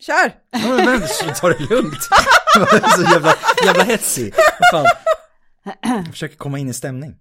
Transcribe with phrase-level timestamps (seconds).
[0.00, 0.32] Kör!
[0.50, 2.02] Ja, men, men ta det lugnt.
[2.96, 4.34] så jävla, jävla hetsig.
[4.72, 4.86] Fan.
[5.82, 7.14] Jag försöker komma in i stämning.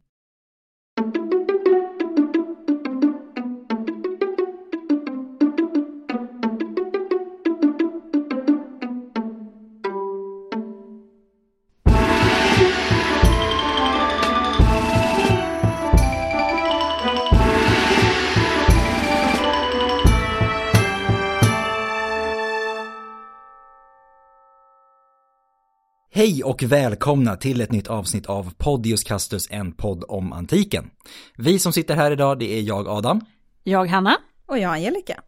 [26.28, 30.90] Hej och välkomna till ett nytt avsnitt av Podius Castus, en podd om antiken.
[31.38, 33.22] Vi som sitter här idag, det är jag Adam.
[33.64, 34.18] Jag Hanna.
[34.46, 35.22] Och jag Angelica.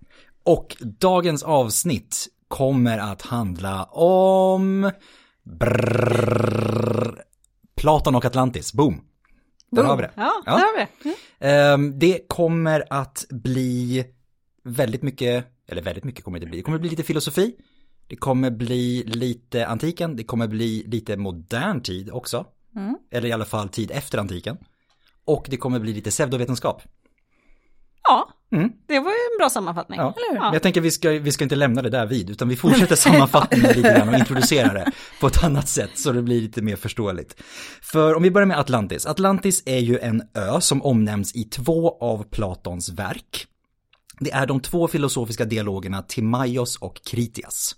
[0.43, 4.91] Och dagens avsnitt kommer att handla om...
[5.43, 7.21] Brrrr,
[7.75, 9.01] Platon och Atlantis, boom.
[9.71, 10.11] Där har vi det.
[10.15, 10.51] Ja, Ja.
[10.51, 10.85] där har vi
[11.89, 12.07] det.
[12.07, 14.05] Det kommer att bli
[14.63, 17.55] väldigt mycket, eller väldigt mycket kommer det bli, det kommer bli lite filosofi,
[18.09, 22.45] det kommer bli lite antiken, det kommer bli lite modern tid också,
[23.11, 24.57] eller i alla fall tid efter antiken.
[25.25, 26.81] Och det kommer bli lite pseudovetenskap.
[28.03, 28.69] Ja, Mm.
[28.87, 29.99] det var ju en bra sammanfattning.
[29.99, 30.03] Ja.
[30.17, 30.39] Eller hur?
[30.45, 32.95] Men Jag tänker vi ska, vi ska inte lämna det där vid, utan vi fortsätter
[33.05, 36.75] sammanfattningen lite grann och introducerar det på ett annat sätt så det blir lite mer
[36.75, 37.41] förståeligt.
[37.81, 39.05] För om vi börjar med Atlantis.
[39.05, 43.45] Atlantis är ju en ö som omnämns i två av Platons verk.
[44.19, 47.75] Det är de två filosofiska dialogerna Timaios och Kritias.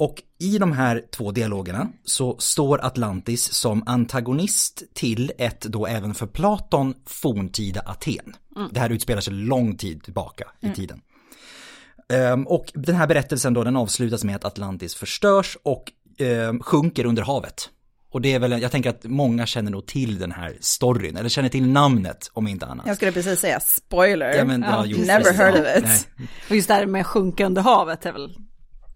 [0.00, 6.14] Och i de här två dialogerna så står Atlantis som antagonist till ett då även
[6.14, 8.36] för Platon forntida Aten.
[8.70, 11.00] Det här utspelar sig lång tid tillbaka i tiden.
[12.12, 17.04] Ehm, och den här berättelsen då den avslutas med att Atlantis förstörs och ehm, sjunker
[17.04, 17.70] under havet.
[18.10, 21.28] Och det är väl, jag tänker att många känner nog till den här storyn, eller
[21.28, 22.86] känner till namnet om inte annat.
[22.86, 24.34] Jag skulle precis säga spoiler.
[24.34, 25.60] Ja, men, ja, jo, Never precis, heard ja.
[25.60, 25.84] of it.
[25.84, 26.28] Nej.
[26.48, 28.36] Och just det här med sjunka under havet är väl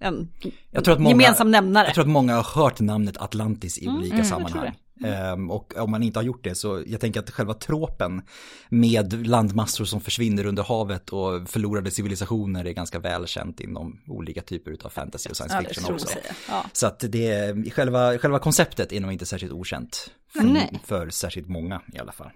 [0.04, 0.28] en
[0.70, 1.86] Jag tror att många, gemensam nämnare.
[1.86, 4.74] Jag tror att många har hört namnet Atlantis i olika tror sammanhang.
[5.04, 8.22] Ehm, och om man inte har gjort det så jag tänker att själva tråpen
[8.68, 14.76] med landmassor som försvinner under havet och förlorade civilisationer är ganska välkänt inom olika typer
[14.82, 16.18] av fantasy och science Ja, fiction tror också.
[16.48, 16.64] Ja.
[16.72, 20.42] Så att det själva, själva konceptet är nog inte särskilt okänt för,
[20.86, 22.30] för särskilt många i alla fall.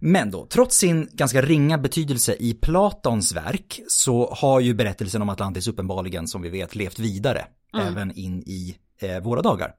[0.00, 5.28] Men då, trots sin ganska ringa betydelse i Platons verk så har ju berättelsen om
[5.28, 7.44] Atlantis uppenbarligen, som vi vet, levt vidare
[7.78, 9.74] även in i eh, våra dagar.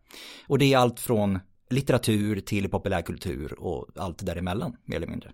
[0.47, 1.39] Och det är allt från
[1.69, 5.31] litteratur till populärkultur och allt däremellan, mer eller mindre.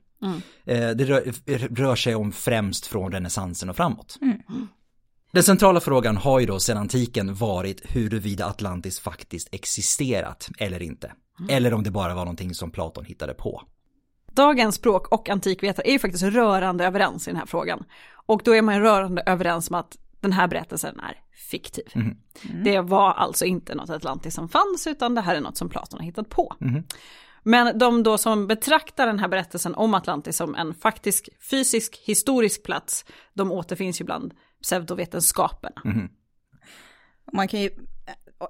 [0.66, 1.34] Eh, det rör,
[1.76, 4.18] rör sig om främst från renässansen och framåt.
[5.32, 11.12] Den centrala frågan har ju då sedan antiken varit huruvida Atlantis faktiskt existerat eller inte.
[11.50, 13.62] Eller om det bara var någonting som Platon hittade på.
[14.38, 17.84] Dagens språk och antikvetare är ju faktiskt rörande överens i den här frågan.
[18.26, 21.86] Och då är man rörande överens om att den här berättelsen är fiktiv.
[22.64, 26.00] Det var alltså inte något Atlantis som fanns utan det här är något som Platon
[26.00, 26.56] har hittat på.
[27.44, 32.64] Men de då som betraktar den här berättelsen om Atlantis som en faktisk fysisk historisk
[32.64, 35.82] plats, de återfinns ju bland pseudovetenskaperna.
[37.34, 37.70] Man kan ju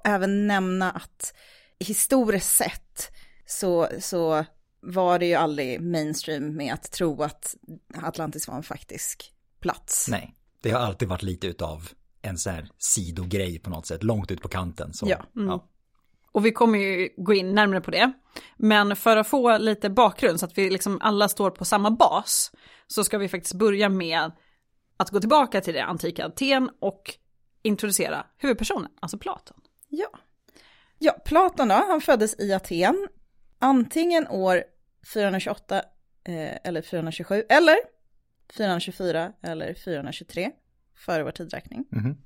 [0.04, 1.34] även nämna att
[1.80, 3.12] historiskt sett
[3.46, 4.46] så, så
[4.94, 7.56] var det ju aldrig mainstream med att tro att
[8.04, 10.08] Atlantis var en faktisk plats.
[10.10, 11.90] Nej, det har alltid varit lite utav
[12.22, 14.94] en sån här sidogrej på något sätt, långt ut på kanten.
[14.94, 15.26] Så, Ja.
[15.34, 15.68] ja.
[16.32, 18.12] Och vi kommer ju gå in närmare på det.
[18.58, 22.52] Men för att få lite bakgrund så att vi liksom alla står på samma bas
[22.88, 24.32] så ska vi faktiskt börja med
[24.98, 27.14] att gå tillbaka till det antika Aten och
[27.62, 29.58] introducera huvudpersonen, alltså Platon.
[29.90, 30.08] Ja.
[31.00, 33.08] Ja, Platon då, han föddes i Aten,
[33.60, 34.64] antingen år
[35.14, 35.82] 428
[36.24, 37.78] eh, eller 427, eller
[38.54, 40.52] 424 eller 423
[40.96, 41.86] före vår tidräkning.
[41.92, 42.18] Mhm.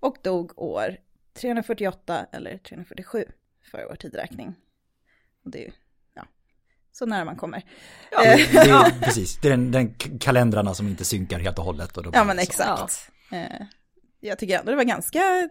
[0.00, 0.96] Och dog år
[1.34, 3.24] 348 eller 347
[3.70, 4.54] före vår tidräkning.
[5.44, 5.72] Och det är ju,
[6.14, 6.26] ja,
[6.92, 7.62] så nära man kommer.
[8.10, 11.64] Ja, Det, det är, precis, det är den, den kalendrarna som inte synkar helt och
[11.64, 11.96] hållet.
[11.96, 13.10] Och då Ja men det exakt.
[13.32, 13.66] Eh,
[14.20, 15.48] jag tycker ändå det var ganska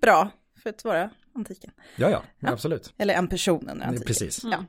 [0.00, 0.30] bra
[0.62, 1.70] för att vara antiken.
[1.96, 2.94] Ja, ja, absolut.
[2.98, 4.06] Eller en person under antiken.
[4.06, 4.44] Precis.
[4.44, 4.64] Ja.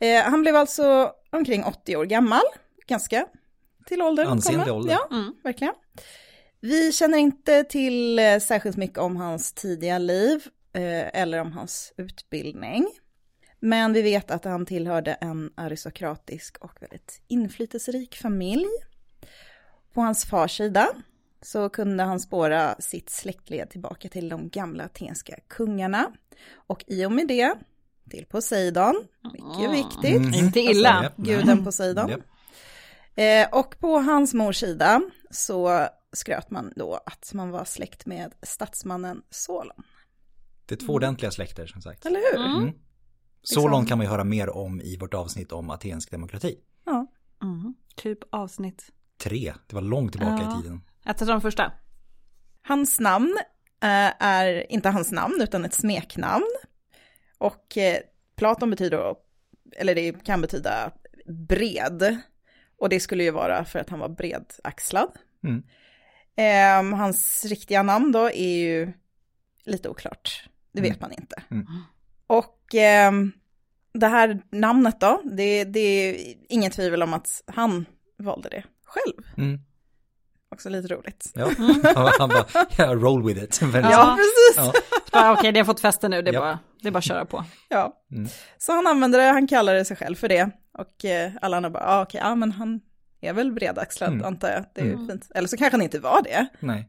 [0.00, 2.42] Eh, han blev alltså omkring 80 år gammal,
[2.86, 3.26] ganska
[3.86, 4.26] till åldern.
[4.26, 4.92] Ansenlig ålder.
[4.92, 5.74] Ja, verkligen.
[6.60, 11.92] Vi känner inte till eh, särskilt mycket om hans tidiga liv eh, eller om hans
[11.96, 12.86] utbildning.
[13.60, 18.66] Men vi vet att han tillhörde en aristokratisk och väldigt inflytelserik familj.
[19.92, 20.88] På hans fars sida
[21.42, 26.12] så kunde han spåra sitt släktled tillbaka till de gamla atenska kungarna.
[26.54, 27.54] Och i och med det
[28.08, 30.22] till Poseidon, mycket viktigt.
[30.22, 30.34] Mhm.
[30.34, 30.90] Inte illa.
[30.90, 31.22] Alltså.
[31.22, 32.10] Guden Poseidon.
[32.10, 32.18] Ja.
[33.22, 35.00] Eh, och på hans mors sida,
[35.30, 39.82] så skröt man då att man var släkt med statsmannen Solon.
[40.66, 42.06] Det är två ordentliga släkter som sagt.
[42.06, 42.46] Eller hur?
[42.46, 42.72] Mm.
[43.42, 46.58] Solon kan man ju höra mer om i vårt avsnitt om atensk demokrati.
[46.86, 47.06] Ja.
[47.42, 47.74] Mm.
[47.96, 48.92] Typ avsnitt.
[49.18, 50.58] Tre, det var långt tillbaka Ja.
[50.58, 50.80] i tiden.
[51.04, 51.72] Ett av de första.
[52.62, 53.36] Hans namn
[53.82, 56.46] eh, är inte hans namn utan ett smeknamn.
[57.38, 57.98] Och eh,
[58.36, 59.14] Platon betyder,
[59.76, 60.90] eller det kan betyda
[61.26, 62.18] bred.
[62.78, 65.10] Och det skulle ju vara för att han var bredaxlad.
[65.44, 65.62] Mm.
[66.36, 68.92] Eh, hans riktiga namn då är ju
[69.64, 70.48] lite oklart.
[70.72, 71.00] Det vet Mm.
[71.00, 71.42] man inte.
[71.50, 71.66] Mm.
[72.26, 73.32] Och ehm,
[73.92, 77.86] det här namnet då, det, det är ingen tvivel om att han
[78.18, 79.24] valde det själv.
[80.50, 80.56] Mm.
[80.56, 81.32] Också lite roligt.
[81.34, 82.44] Ja, han bara,
[82.78, 83.60] yeah, roll with it.
[83.62, 84.72] Ja, precis.
[85.12, 85.32] Ja.
[85.38, 86.40] Okej, det har fått fäste nu, det är, Ja.
[86.40, 87.44] bara, det är bara att köra på.
[87.68, 87.92] Ja.
[88.12, 88.28] Mm.
[88.58, 90.50] Så han använde det, han kallade sig själv för det.
[90.78, 92.80] Och eh, alla andra bara, ah, okej, ja men han
[93.20, 94.24] är väl bredaxlad Mm.
[94.24, 94.64] antar jag.
[94.74, 95.28] Det är ju fint.
[95.34, 96.46] Eller så kanske han inte var det.
[96.60, 96.88] Nej.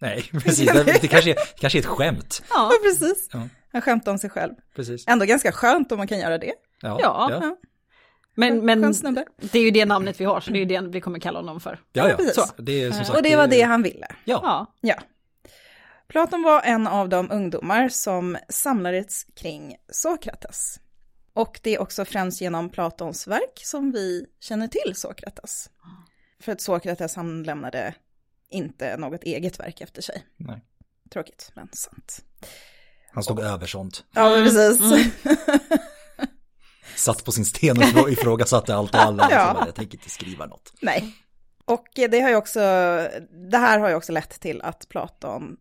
[0.00, 0.72] Nej, precis.
[0.72, 2.42] Det, det, kanske är, det kanske är ett skämt.
[2.50, 3.28] Ja, Ja, precis.
[3.32, 3.48] Ja.
[3.72, 4.52] Han skämtade om sig själv.
[4.76, 5.04] Precis.
[5.08, 6.52] Ändå ganska skönt om man kan göra det.
[6.80, 6.98] Ja.
[7.02, 7.56] Ja.
[8.34, 8.80] Men, men
[9.36, 11.38] det är ju det namnet vi har, så det är ju det vi kommer kalla
[11.38, 11.80] honom för.
[11.92, 12.16] Ja, ja.
[12.16, 12.34] precis.
[12.34, 13.16] Så, det är som sagt.
[13.16, 14.06] Och det var det han ville.
[14.24, 14.66] Ja.
[14.80, 14.94] Ja.
[16.08, 20.80] Platon var en av de ungdomar som samlades kring Sokrates.
[21.32, 25.70] Och det är också främst genom Platons verk som vi känner till Sokrates.
[26.40, 27.94] För att Sokrates han lämnade
[28.50, 30.26] inte något eget verk efter sig.
[30.36, 30.64] Nej.
[31.10, 32.24] Tråkigt, men sant.
[33.12, 34.04] Han stod över sånt.
[34.14, 34.80] Ja, precis.
[36.96, 39.28] Satt på sin sten och ifrå- ifrågasatte allt och alla.
[39.30, 39.48] Ja.
[39.48, 40.72] Så bara, jag tänker inte skriva något.
[40.82, 41.14] Nej.
[41.64, 42.60] Och det har ju också,
[43.50, 45.56] det här har ju också lett till att Platon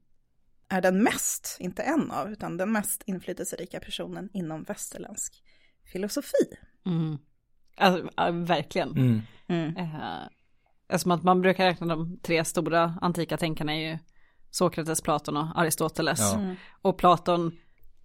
[0.70, 5.44] är den mest, inte en av, utan den mest inflytelserika personen inom västerländsk
[5.92, 6.58] filosofi.
[6.86, 7.18] mm.
[7.78, 8.90] alltså, verkligen.
[8.92, 9.22] Mm.
[9.48, 9.78] Mm.
[9.78, 10.28] Eh,
[10.90, 13.98] Eftersom att man brukar räkna de tre stora antika tänkarna är ju
[14.52, 16.20] Sokrates, Platon och Aristoteles.
[16.20, 16.36] Ja.
[16.36, 16.56] Mm.
[16.82, 17.52] Och Platon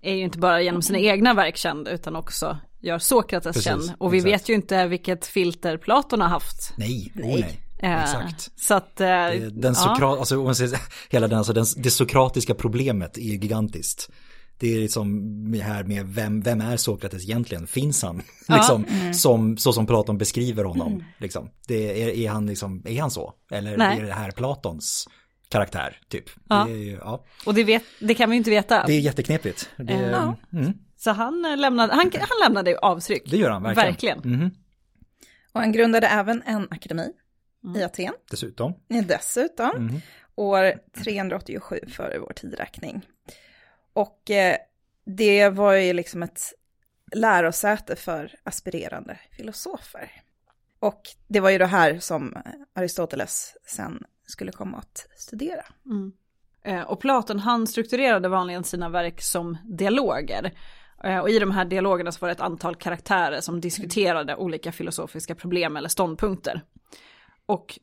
[0.01, 3.93] är ju inte bara genom sina egna verk känd utan också gör Sokrates Precis, känd.
[3.99, 4.33] Och vi exakt.
[4.35, 6.73] vet ju inte vilket filter Platon har haft.
[6.77, 7.61] Nej, oh, Nej.
[7.83, 8.51] Eh, Exakt.
[8.61, 9.95] Så att, eh, Det- Den ja.
[9.97, 10.79] Sokra- alltså, om man säger,
[11.11, 14.09] hela den, alltså, den, det sokratiska problemet är gigantiskt.
[14.61, 15.07] Det är liksom
[15.65, 17.67] här med vem, vem är Sokrates egentligen?
[17.67, 18.17] Finns han?
[18.49, 18.85] Liksom,
[19.15, 21.05] som, så som Platon beskriver honom.
[21.19, 21.51] Liksom.
[21.69, 23.33] Det, är, är, han liksom, är han så?
[23.51, 23.99] Eller Nej.
[23.99, 25.09] är det här Platons
[25.49, 26.01] karaktär?
[26.09, 26.25] Typ.
[26.49, 26.65] Ja.
[26.69, 28.87] Det, är, ja, Och det, vet, det kan vi ju inte veta.
[28.87, 29.69] det är jätteknepigt.
[29.77, 30.37] Det, Ja.
[30.53, 33.23] mm, Så han eh, lämnade, han, han lämnade avtryck.
[33.31, 33.87] det gör han verkligen.
[33.89, 34.19] Verkligen.
[34.19, 34.51] Mhm.
[35.53, 37.13] Och han grundade även en akademi
[37.77, 38.75] i Aten, Dessutom.
[38.89, 40.01] dessutom, Mhm.
[40.35, 40.73] år
[41.03, 43.07] 387 före vår tidräkning.
[43.93, 44.57] Och eh,
[45.05, 46.41] det var ju liksom ett
[47.15, 50.11] lärosäte för aspirerande filosofer.
[50.81, 52.37] Och det var ju det här som
[52.75, 55.65] Aristoteles sen skulle komma att studera.
[55.87, 56.13] Mm.
[56.65, 60.53] Eh, Och Platon han strukturerade vanligen sina verk som dialoger.
[61.05, 64.73] Eh, Och i de här dialogerna så var det ett antal karaktärer som diskuterade olika
[64.73, 66.61] filosofiska problem eller ståndpunkter.
[67.47, 67.79] Och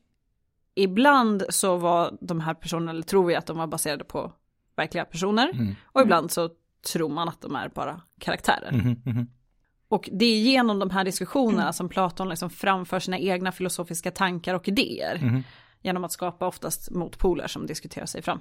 [0.74, 4.32] ibland så var de här personerna, eller tror vi att de var baserade på
[4.76, 5.50] verkliga personer.
[5.52, 5.74] Mm.
[5.84, 6.50] Och ibland så
[6.92, 8.72] tror man att de är bara karaktärer.
[8.72, 9.26] Mhm, mhm.
[9.88, 14.54] Och det är genom de här diskussionerna som Platon liksom framför sina egna filosofiska tankar
[14.54, 15.18] och idéer.
[15.22, 15.42] Mhm.
[15.82, 18.40] Genom att skapa oftast motpoler som diskuterar sig fram.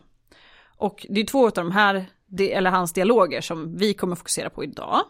[0.78, 2.06] Och det är två av de här,
[2.40, 5.02] eller hans dialoger som vi kommer fokusera på idag.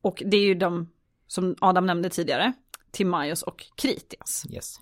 [0.00, 0.88] Och det är ju de
[1.26, 2.52] som Adam nämnde tidigare,
[2.90, 4.44] Timaeus och Kritias.
[4.50, 4.76] Yes.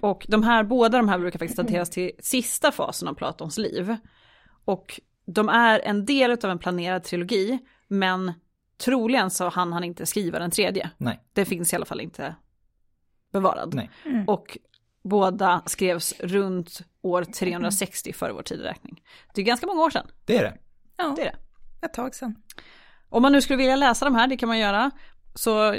[0.00, 3.96] Och de här, båda de här brukar faktiskt dateras till sista fasen av Platons liv.
[4.64, 8.32] Och de är en del av en planerad trilogi, men
[8.84, 10.90] troligen så hann han inte skriva den tredje.
[10.96, 11.20] Nej.
[11.32, 12.34] Det finns i alla fall inte
[13.32, 13.74] bevarad.
[13.74, 13.90] Nej.
[14.26, 14.58] Och
[15.02, 19.02] båda skrevs runt år 360 före vår tideräkning.
[19.34, 20.58] Det är ganska många år sedan, Det är det.
[20.96, 21.86] Ja, det är det.
[21.86, 22.34] ett tag sedan.
[23.08, 24.90] Om man nu skulle vilja läsa de här, det kan man göra,
[25.34, 25.76] så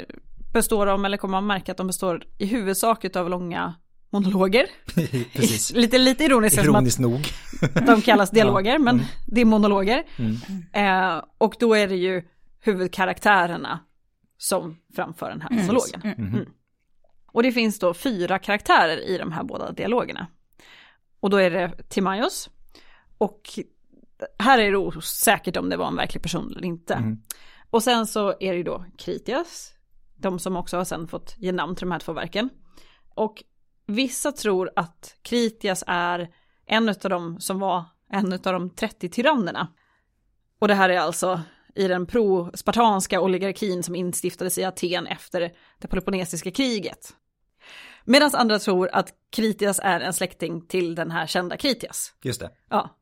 [0.52, 3.74] består de, eller kommer man märka att de består i huvudsak av långa
[4.10, 4.66] monologer.
[5.32, 5.72] Precis.
[5.74, 7.20] lite, lite ironiskt Ironiskt nog.
[7.86, 9.06] de kallas dialoger, men mm.
[9.26, 10.04] det är monologer.
[10.16, 10.36] Mm.
[10.72, 12.22] Eh, och då är det ju
[12.60, 13.80] huvudkaraktärerna
[14.38, 16.00] som framför den här monologen.
[16.02, 16.46] Mm.
[17.26, 20.26] Och det finns då fyra karaktärer i de här båda dialogerna.
[21.22, 22.50] Och då är det Timaeus.
[23.18, 23.40] Och
[24.38, 26.94] här är det osäkert om det var en verklig person eller inte.
[26.94, 27.22] Mm.
[27.70, 29.72] Och sen så är det ju då Kritias.
[30.16, 32.50] De som också har sen fått ge namn till de här två verken.
[33.14, 33.44] Och
[33.86, 36.28] vissa tror att Kritias är
[36.66, 39.68] en av dem som var en av de 30 tyrannerna.
[40.58, 41.40] Och det här är alltså
[41.74, 47.14] i den pro-spartanska oligarkin som instiftades i Aten efter det peloponnesiska kriget.
[48.04, 52.14] Medan andra tror att Kritias är en släkting till den här kända Kritias.
[52.22, 52.50] Just det.
[52.70, 52.96] Ja.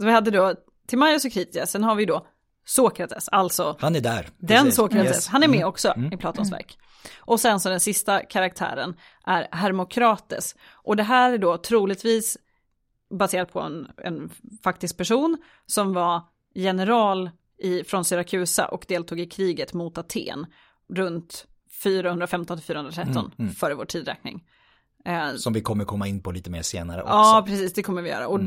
[0.00, 0.54] Så vi hade då
[0.86, 2.26] Timaios och Kritias, sen har vi då
[2.64, 4.28] Sokrates, alltså Han är där.
[4.38, 4.74] den Precis.
[4.76, 5.28] Sokrates, Yes.
[5.28, 6.78] han är med också i Platons verk.
[7.18, 10.54] Och sen så den sista karaktären är Hermokrates.
[10.72, 12.36] Och det här är då troligtvis
[13.10, 14.30] baserat på en, en
[14.64, 16.22] faktisk person som var
[16.54, 20.46] general i, från Syrakusa och deltog i kriget mot Aten
[20.88, 21.46] runt
[21.82, 24.44] 415 413 före vår tidräkning.
[25.04, 27.12] Eh, Som vi kommer komma in på lite mer senare också.
[27.14, 28.28] Ja, precis, det kommer vi göra.
[28.28, 28.40] Och,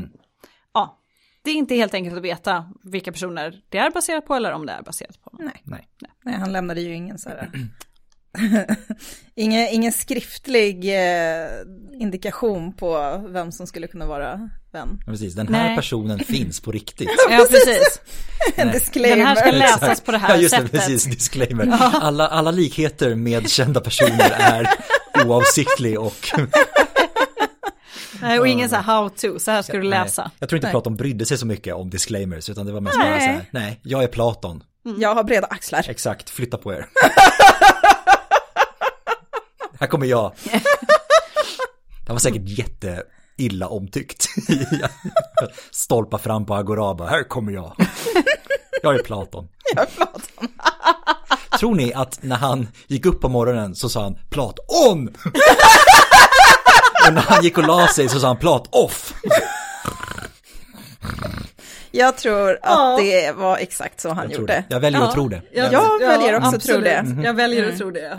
[0.74, 0.98] ja,
[1.42, 4.66] det är inte helt enkelt att veta vilka personer det är baserat på eller om
[4.66, 5.30] det är baserat på.
[5.38, 5.62] Nej.
[5.64, 5.88] Nej.
[6.24, 7.50] Nej, han lämnade ju ingen så här...
[9.34, 11.46] ingen, ingen skriftlig eh,
[12.00, 15.00] indikation på vem som skulle kunna vara vän.
[15.06, 15.76] Ja, Precis, den här Nej.
[15.76, 17.10] personen finns på riktigt.
[17.30, 18.00] Ja, precis.
[18.56, 19.24] En Den disclaimer.
[19.24, 20.04] här ska läsas Exakt.
[20.04, 20.72] på det här ja, just sättet.
[20.72, 21.66] Det, precis, disclaimer.
[21.80, 24.66] Alla, alla likheter med kända personer är
[25.26, 26.28] oavsiktlig och...
[28.22, 30.22] Nej, och ingen så här how to, så här ska du läsa.
[30.22, 30.72] Nej, jag tror inte Nej.
[30.72, 33.20] Platon brydde sig så mycket om disclaimers, utan det var mest bara Nej.
[33.20, 34.62] så här, nej, jag är Platon,
[34.98, 35.86] Jag har breda axlar.
[35.88, 36.86] exakt, flytta på er.
[39.82, 40.32] Här kommer jag.
[42.06, 44.26] Det var säkert jätteilla omtyckt.
[45.70, 47.76] Stolpa fram på Agoraba, här kommer jag.
[48.82, 49.48] Jag är Platon.
[49.74, 50.48] Jag är Platon.
[51.58, 55.08] Tror ni att när han gick upp på morgonen så sa han Platon?
[57.06, 59.14] och när han gick och la sig så sa han Plat off.
[61.90, 62.98] Jag tror att Ja.
[63.00, 64.52] det var exakt så han Jag gjorde.
[64.52, 64.64] det.
[64.68, 65.42] Jag väljer att tro det.
[65.52, 65.70] Jag
[66.00, 66.98] väljer också att tro det.
[66.98, 67.24] absolut.
[67.24, 68.18] Jag väljer att tro det.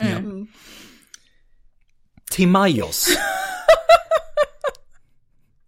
[2.34, 3.08] Timaios.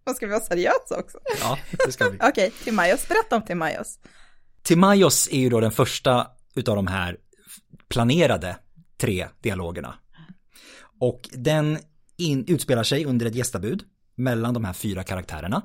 [0.09, 1.17] Och ska vi vara seriösa också?
[1.41, 2.17] Ja, det ska vi.
[2.23, 3.99] Okej, Timaios, berätta om Timaios.
[4.63, 7.17] Timaios är ju då den första utav de här
[7.89, 8.57] planerade
[8.97, 9.95] tre dialogerna.
[10.99, 11.77] Och den
[12.17, 13.83] in, utspelar sig under ett gästabud
[14.17, 15.61] mellan de här fyra karaktärerna.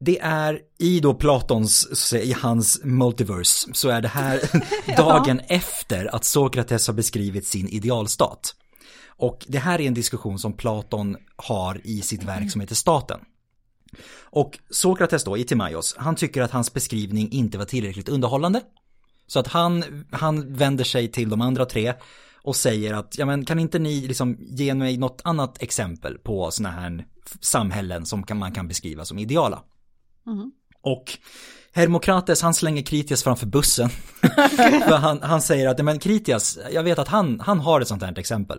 [0.00, 4.40] Det är i då Platons, i hans multiverse, så är det här
[4.96, 8.54] dagen efter att Sokrates har beskrivit sin idealstat.
[9.20, 13.20] Och det här är en diskussion som Platon har i sitt verk som heter Staten.
[14.22, 18.60] Och Sokrates då, i Timaios, han tycker att hans beskrivning inte var tillräckligt underhållande.
[19.26, 21.94] Så att han, han vänder sig till de andra tre
[22.42, 26.50] och säger att, ja men kan inte ni liksom ge mig något annat exempel på
[26.50, 27.06] sådana här
[27.40, 29.62] samhällen som kan, man kan beskriva som ideala?
[30.82, 31.04] Och
[31.72, 33.90] Hermokrates han slänger Kritias framför bussen.
[34.86, 38.18] Han, han säger att, men Kritias, jag vet att han, han har ett sånt här
[38.18, 38.58] exempel.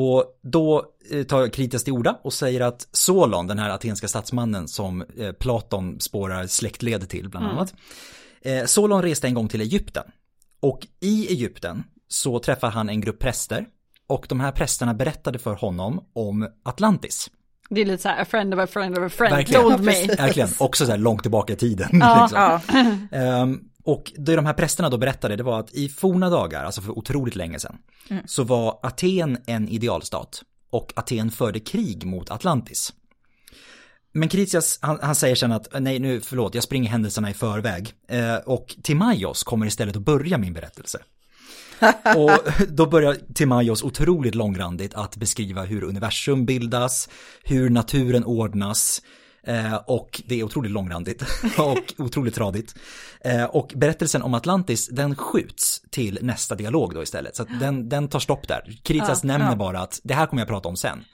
[0.00, 4.68] Och då eh, tar Kritias till orda och säger att Solon, den här atenska statsmannen
[4.68, 7.74] som eh, Platon spårar släktled till bland annat.
[8.42, 10.04] Eh, Solon reste en gång till Egypten.
[10.60, 13.66] Och i Egypten så träffar han en grupp präster.
[14.06, 17.30] Och de här prästerna berättade för honom om Atlantis.
[17.70, 19.62] Det är lite så här, a friend of a friend of a friend Verkligen.
[19.62, 20.06] told me.
[20.06, 21.88] Verkligen, också så här långt tillbaka i tiden.
[21.92, 22.22] Ja.
[22.22, 22.60] liksom.
[23.10, 26.64] Ja, Ehm, och det de här prästerna då berättade, det var att i forna dagar,
[26.64, 27.78] alltså för otroligt länge sedan,
[28.26, 32.92] så var Aten en idealstat och Aten förde krig mot Atlantis.
[34.12, 37.92] Men Kritias, han, han säger sen att, nej nu, förlåt, jag springer händelserna i förväg.
[38.08, 40.98] Eh, och Timaios kommer istället att börja min berättelse.
[42.16, 42.30] och
[42.68, 47.08] då börjar Timaios otroligt långrandigt att beskriva hur universum bildas,
[47.42, 49.02] hur naturen ordnas,
[49.48, 51.22] eh, och det är otroligt långrandigt
[51.58, 52.74] och otroligt tradigt.
[53.24, 57.36] Eh, och berättelsen om Atlantis, den skjuts till nästa dialog då istället.
[57.36, 58.78] Så att den, den tar stopp där.
[58.84, 61.04] Kritias nämner bara att det här kommer jag prata om sen.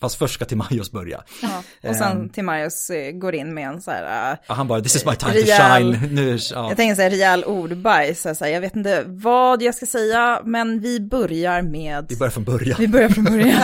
[0.00, 1.22] Fast först ska Timaios börja.
[1.42, 1.62] ja.
[1.90, 4.96] Och sen Timaios eh, går in med en så här, eh, Ja, han bara, this
[4.96, 6.14] is my time Rejäl- to shine.
[6.14, 6.68] Nu, ja.
[6.68, 10.40] jag tänker så här rejäl ordbajs, så här, jag vet inte vad jag ska säga,
[10.44, 12.76] men vi börjar med, Vi börjar från början.
[12.78, 13.60] vi börjar från början.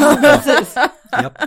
[1.23, 1.39] Japp.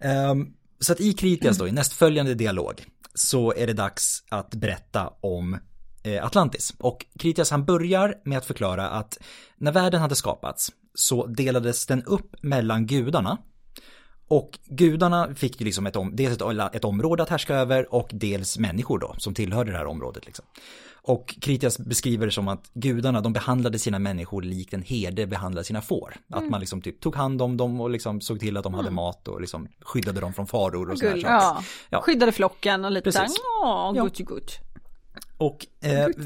[0.00, 0.46] Ehm,
[0.80, 5.58] så att i Kritias då, i nästföljande dialog, så är det dags att berätta om
[6.02, 6.74] eh, Atlantis.
[6.78, 9.18] Och Kritias han börjar med att förklara att
[9.56, 13.38] när världen hade skapats så delades den upp mellan gudarna.
[14.28, 18.10] Och gudarna fick ju liksom ett, om, dels ett, ett område att härska över och
[18.12, 20.26] dels människor då som tillhörde det här området.
[20.26, 20.44] Liksom.
[21.02, 25.62] Och Kritias beskriver det som att gudarna de behandlade sina människor likt en herde behandlar
[25.62, 26.14] sina får.
[26.32, 28.90] Att man liksom typ tog hand om dem och liksom såg till att de hade
[28.90, 31.28] mat och liksom skyddade dem från faror och sådana saker.
[31.34, 31.62] Ja.
[31.90, 32.00] Ja.
[32.00, 33.20] skyddade flocken och lite Precis.
[33.20, 33.30] såhär,
[33.64, 34.04] åh, Ja.
[34.04, 34.58] gucci gucci.
[35.38, 35.66] Och...
[35.82, 36.06] Eh,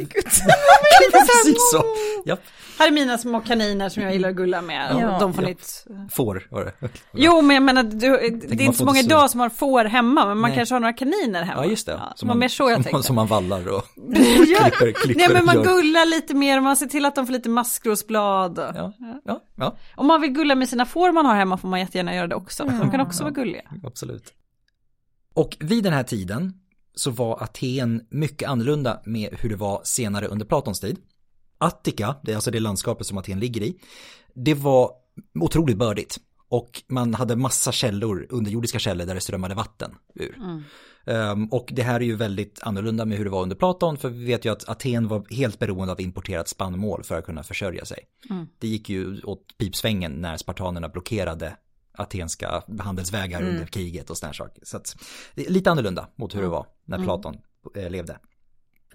[1.12, 1.84] precis så.
[2.24, 2.36] Ja,
[2.78, 4.96] Här är mina små kaniner som jag gillar att gulla med.
[5.00, 5.16] Ja.
[5.20, 5.48] de får Ja.
[5.50, 5.84] nytt.
[6.12, 6.88] får var det.
[7.12, 9.84] Jo, men jag menar, du, det är man inte så många idag som har får
[9.84, 10.56] hemma, men man Nej.
[10.58, 11.64] kanske har några kaniner hemma.
[11.64, 11.92] Ja, just det.
[11.92, 13.02] Ja, det var mer så jag som, tänkte.
[13.02, 13.84] som man vallar och
[14.14, 15.14] klipper, klipper.
[15.16, 15.64] Nej, men man gör.
[15.64, 18.58] gullar lite mer, man ser till att de får lite maskrosblad.
[18.58, 18.92] och- Ja,
[19.24, 22.14] ja, ja, Om man vill gulla med sina får man har hemma får man jättegärna
[22.14, 22.64] göra det också.
[22.64, 23.62] De kan också vara gulliga.
[23.86, 24.32] absolut.
[25.34, 26.54] Och vid den här tiden
[26.94, 30.98] så var Aten mycket annorlunda med hur det var senare under Platons tid.
[31.58, 33.78] Attika, det är alltså det landskapet som Aten ligger i,
[34.34, 34.90] det var
[35.40, 36.18] otroligt bördigt.
[36.48, 40.36] Och man hade massa källor, underjordiska källor där det strömmade vatten ur.
[41.06, 44.08] Ehm, och det här är ju väldigt annorlunda med hur det var under Platon, för
[44.08, 47.84] vi vet ju att Aten var helt beroende av importerat spannmål för att kunna försörja
[47.84, 47.98] sig.
[48.58, 51.56] Det gick ju åt pipsvängen när spartanerna blockerade
[51.94, 54.62] atenska handelsvägar under kriget och sådana saker.
[54.64, 54.96] Så att
[55.34, 57.36] det är lite annorlunda mot hur det var när Platon
[57.76, 58.18] eh, levde.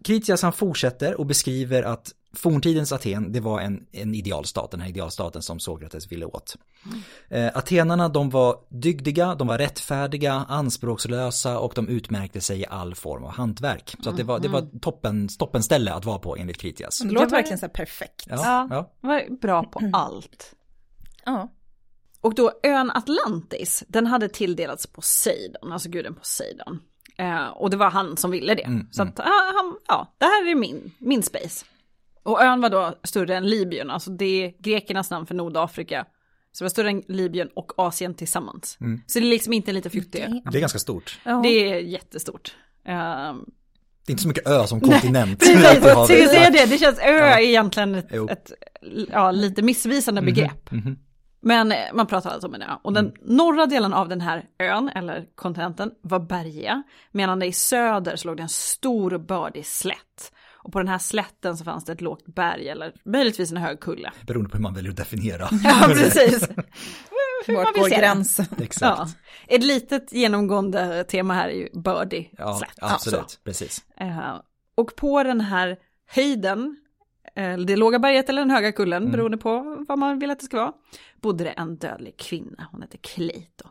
[0.03, 4.89] Kritias han fortsätter och beskriver att forntidens Aten, det var en, en idealstat, den här
[4.89, 6.55] idealstaten som Sokrates ville åt.
[7.29, 12.95] Eh, atenarna, de var dygdiga, de var rättfärdiga, anspråkslösa och de utmärkte sig i all
[12.95, 13.95] form av hantverk.
[14.03, 16.99] Så att det var, det var toppen, toppenställe att vara på enligt Kritias.
[16.99, 18.25] Det låter verkligen så här perfekt.
[18.29, 18.67] Ja, Ja.
[18.71, 18.91] ja.
[19.01, 20.53] Var bra på allt.
[21.25, 21.49] Ja.
[22.27, 26.79] Och då ön Atlantis, den hade tilldelats Poseidon, alltså guden Poseidon.
[27.17, 28.67] Eh, och det var han som ville det.
[28.91, 29.23] så att, ah,
[29.55, 31.65] han, ja, det här är min, min space.
[32.23, 36.05] Och ön var då större än Libyen, alltså det är grekernas namn för Nordafrika.
[36.51, 38.77] Så det var större än Libyen och Asien tillsammans.
[39.07, 40.41] Så det är liksom inte en liten fjuttig.
[40.51, 41.19] Det är ganska stort.
[41.23, 41.39] Ja.
[41.43, 42.55] Det är jättestort.
[42.85, 42.93] Eh,
[44.05, 45.39] Det är inte så mycket ö som kontinent.
[45.43, 46.59] Precis, så jag säger det.
[46.59, 48.51] det, det känns ö är egentligen ett, ett
[49.11, 50.69] ja, lite missvisande begrepp.
[51.41, 52.71] Men eh, man pratar alltså om en ö.
[52.81, 56.83] Och den norra delen av den här ön, eller kontinenten, var bergiga.
[57.11, 60.31] Medan det i söder så låg det en stor bördig slätt.
[60.63, 63.79] Och på den här slätten så fanns det ett lågt berg, eller möjligtvis en hög
[63.79, 64.11] kulle.
[64.27, 65.47] Beroende på hur man väljer att definiera.
[65.63, 66.49] Ja, precis.
[67.47, 68.45] Hur man Vart vill går gränsen?
[68.61, 68.97] Exakt.
[68.99, 69.55] Ja.
[69.55, 72.71] Ett litet genomgående tema här är ju bördig Ja, slätt.
[72.81, 73.29] absolut.
[73.29, 73.39] Så.
[73.43, 73.81] Precis.
[73.99, 74.35] Eh,
[74.75, 75.77] och på den här
[76.07, 76.77] höjden,
[77.65, 79.11] det låga berget eller den höga kullen, Mm.
[79.11, 80.73] beroende på vad man vill att det ska vara,
[81.21, 83.67] bodde det en dödlig kvinna, hon hette Kleito.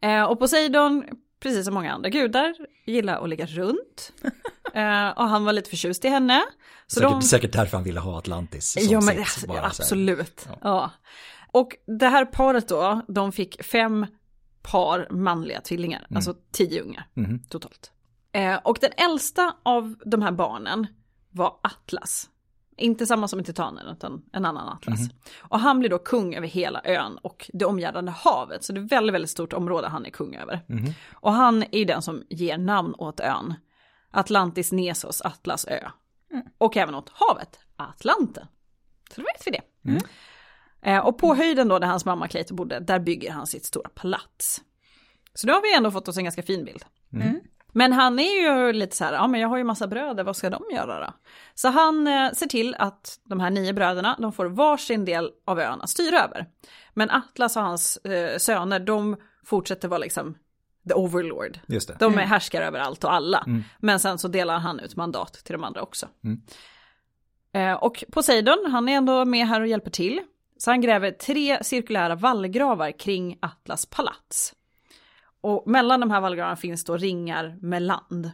[0.00, 1.04] Eh, och Poseidon,
[1.40, 2.54] precis som många andra gudar,
[2.86, 4.12] gillar att ligga runt.
[4.74, 6.42] Eh, och han var lite förtjust i henne.
[6.86, 7.22] Så Säkert, de...
[7.22, 9.66] säkert därför han ville ha Atlantis Ja, men sitt, alltså, här.
[9.66, 10.46] absolut.
[10.48, 10.58] Ja.
[10.62, 10.90] Ja.
[11.52, 14.06] Och det här paret då, de fick fem
[14.62, 17.42] par manliga tvillingar, alltså tio ungar Mhm.
[17.48, 17.92] totalt.
[18.32, 20.86] Eh, och den äldsta av de här barnen
[21.30, 22.28] var Atlas.
[22.78, 25.00] Inte samma som i Titanen, utan en annan Atlas.
[25.38, 28.64] Och han blir då kung över hela ön och det omgärdande havet.
[28.64, 30.60] Så det är ett väldigt, väldigt stort område han är kung över.
[31.14, 33.54] Och han är ju den som ger namn åt ön.
[34.10, 35.88] Atlantis Nesos, Atlas ö.
[36.58, 38.46] Och även åt havet, Atlanten.
[39.14, 39.62] Så då vet vi det.
[40.82, 43.88] Eh, och på höjden då där hans mamma Cleito bodde, där bygger han sitt stora
[43.88, 44.62] palats.
[45.34, 46.84] Så nu har vi ändå fått oss en ganska fin bild.
[47.76, 50.36] Men han är ju lite så här, ja men jag har ju massa bröder, vad
[50.36, 51.12] ska de göra då?
[51.54, 55.60] Så han eh, ser till att de här nio bröderna, de får varsin del av
[55.60, 56.46] ön att styra över.
[56.94, 60.34] Men Atlas och hans eh, söner, de fortsätter vara liksom
[60.88, 61.58] the overlord.
[61.66, 61.96] Just det.
[62.00, 63.44] De är härskar över allt och alla.
[63.78, 66.08] Men sen så delar han ut mandat till de andra också.
[67.52, 70.20] Eh, och Poseidon, han är ändå med här och hjälper till.
[70.58, 74.54] Så han gräver tre cirkulära vallgravar kring Atlas palats.
[75.46, 78.30] Och mellan de här vallgravarna finns då ringar med land.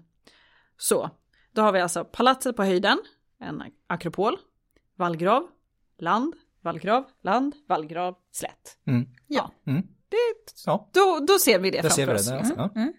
[0.77, 1.11] Så,
[1.53, 2.98] då har vi alltså palatset på höjden,
[3.40, 4.37] en akropol,
[4.96, 5.48] vallgrav,
[5.98, 8.79] land, vallgrav, land, vallgrav, slätt.
[8.87, 9.07] Mm.
[9.27, 9.83] Ja, Mm.
[10.09, 10.16] det,
[10.66, 12.48] Ja, då, då ser vi det där framför ser vi oss.
[12.48, 12.55] det.
[12.57, 12.70] Där.
[12.75, 12.92] Ja.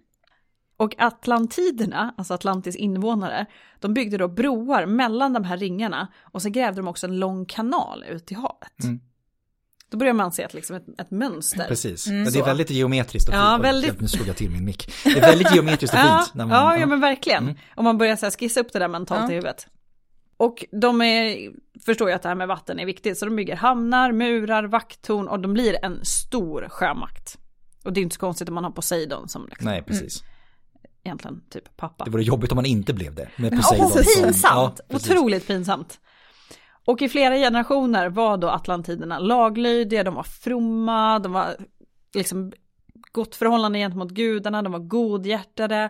[0.77, 3.45] Och atlantiderna, alltså Atlantis invånare,
[3.79, 7.45] de byggde då broar mellan de här ringarna och så grävde de också en lång
[7.45, 8.77] kanal ut i havet.
[9.93, 9.99] Mm.
[9.99, 11.67] Då börjar man se ett, liksom ett, ett mönster.
[11.67, 12.07] Precis.
[12.07, 13.59] Men det är väldigt geometriskt och Ja, fint.
[13.59, 14.91] Oj, väldigt- Nu slog jag till min mick.
[15.03, 16.35] Det är väldigt geometriskt och Ja, fint.
[16.35, 17.43] när man- ja, ja, men verkligen.
[17.43, 17.55] Mm.
[17.75, 19.31] Om man börjar så här skissa upp det där mentalt Ja.
[19.31, 19.67] i huvudet.
[20.37, 21.51] Och de är,
[21.85, 25.27] förstår ju att det här med vatten är viktigt, så de bygger hamnar, murar, vakttorn
[25.27, 27.37] och de blir en stor sjömakt.
[27.83, 30.23] Och det är inte så konstigt om man har Poseidon som liksom, Nej, precis.
[31.03, 32.03] egentligen typ pappa.
[32.03, 33.29] Det vore jobbigt om man inte blev det.
[33.35, 34.79] Med Poseidon som- pinsamt!
[34.89, 34.95] Ja.
[34.95, 35.99] Otroligt pinsamt.
[36.85, 41.55] Och i flera generationer var då atlantiderna laglydiga, de var fromma, de var
[42.15, 42.51] liksom
[43.11, 45.89] gott förhållande gentemot gudarna, de var godhjärtade,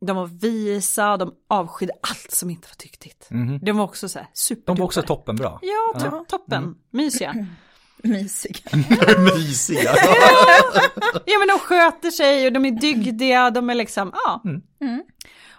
[0.00, 3.26] de var visa, de avskydde allt som inte var dyktigt.
[3.30, 3.58] Mhm.
[3.62, 4.28] De var också så här.
[4.66, 5.58] De var också toppenbra.
[5.62, 6.74] Ja, to- toppen.
[6.90, 7.46] Mysiga.
[8.02, 8.58] Mysiga.
[9.18, 9.90] Mysiga.
[11.26, 14.42] Ja men de sköter sig och de är dygdiga, de är liksom, ja.
[14.44, 15.02] Mm.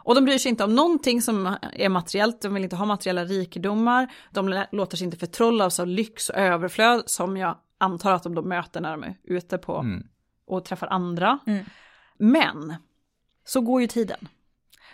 [0.08, 3.26] Och de bryr sig inte om någonting som är materiellt, de vill inte ha materiella
[3.26, 8.36] rikedomar, de låter sig inte förtrollas av lyx och överflöd som jag antar att de
[8.36, 10.08] då möter när de är ute på Mm.
[10.46, 11.40] och träffar andra.
[11.48, 11.66] Mm.
[12.18, 12.76] Men
[13.46, 14.28] så går ju tiden.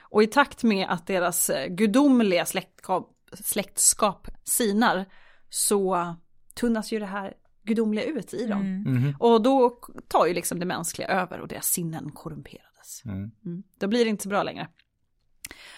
[0.02, 5.06] Och i takt med att deras eh, gudomliga släktskap, släktskap sinar
[5.50, 6.16] så
[6.56, 8.62] tunnas ju det här gudomliga ut i dem.
[8.62, 8.94] Mm.
[8.94, 9.16] Mhm.
[9.20, 13.02] Och då tar ju liksom det mänskliga över och deras sinnen korrumperades.
[13.06, 13.32] Mm.
[13.46, 13.64] Mm.
[13.80, 14.68] Då blir det inte så bra längre.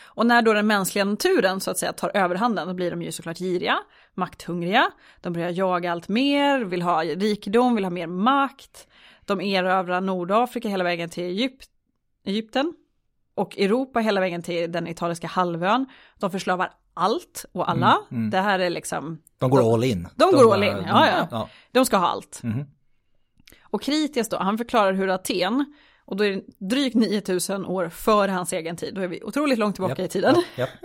[0.03, 3.11] Och när då den mänskliga naturen så att säga tar överhanden, då blir de ju
[3.11, 3.77] såklart giriga,
[4.13, 8.87] makthungriga, de börjar jaga allt mer, vill ha rikedom, vill ha mer makt,
[9.25, 11.69] de erövrar Nordafrika hela vägen till Egypt,
[12.25, 12.73] Egypten
[13.35, 15.85] och Europa hela vägen till den italienska halvön.
[16.19, 17.91] De förslavar allt och alla.
[17.91, 18.29] Mm, mm.
[18.29, 20.07] Det här är liksom, De går all in.
[20.15, 21.27] De går all in, ja, ja.
[21.31, 21.49] ja.
[21.71, 22.43] de ska ha allt.
[22.43, 22.65] Mhm.
[23.61, 25.73] Och Kritias då, han förklarar hur Aten,
[26.05, 29.59] och då är det drygt 9000 år före hans egen tid, då är vi otroligt
[29.59, 30.35] långt tillbaka Japp, i tiden.
[30.55, 30.69] japp.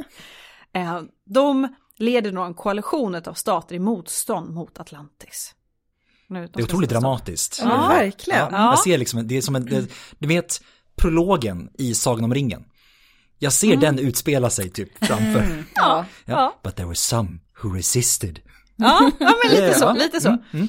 [0.73, 5.55] Eh, de leder då en koalition av stater i motstånd mot Atlantis.
[6.29, 7.59] Nu, de Det är otroligt dramatiskt.
[7.63, 8.39] Ja, men verkligen.
[8.41, 8.71] Ja, Ja.
[8.71, 9.87] Jag ser liksom, det är som en, det,
[10.19, 10.61] du vet
[10.97, 12.65] prologen i Sagan om ringen.
[13.39, 13.81] Jag ser Mm.
[13.81, 15.65] den utspela sig typ framför.
[15.75, 15.85] Ja.
[15.85, 16.05] Ja.
[16.25, 16.61] Ja.
[16.63, 17.29] But there were some
[17.63, 18.41] who resisted.
[18.77, 20.29] Ja, ja men lite så, lite så.
[20.29, 20.69] Mm, mm.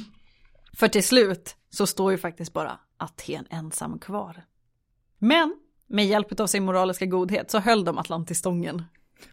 [0.81, 4.43] För till slut så står ju faktiskt bara Aten ensam kvar.
[5.19, 5.55] Men
[5.89, 8.83] med hjälp av sin moraliska godhet så höll de Atlantis stången.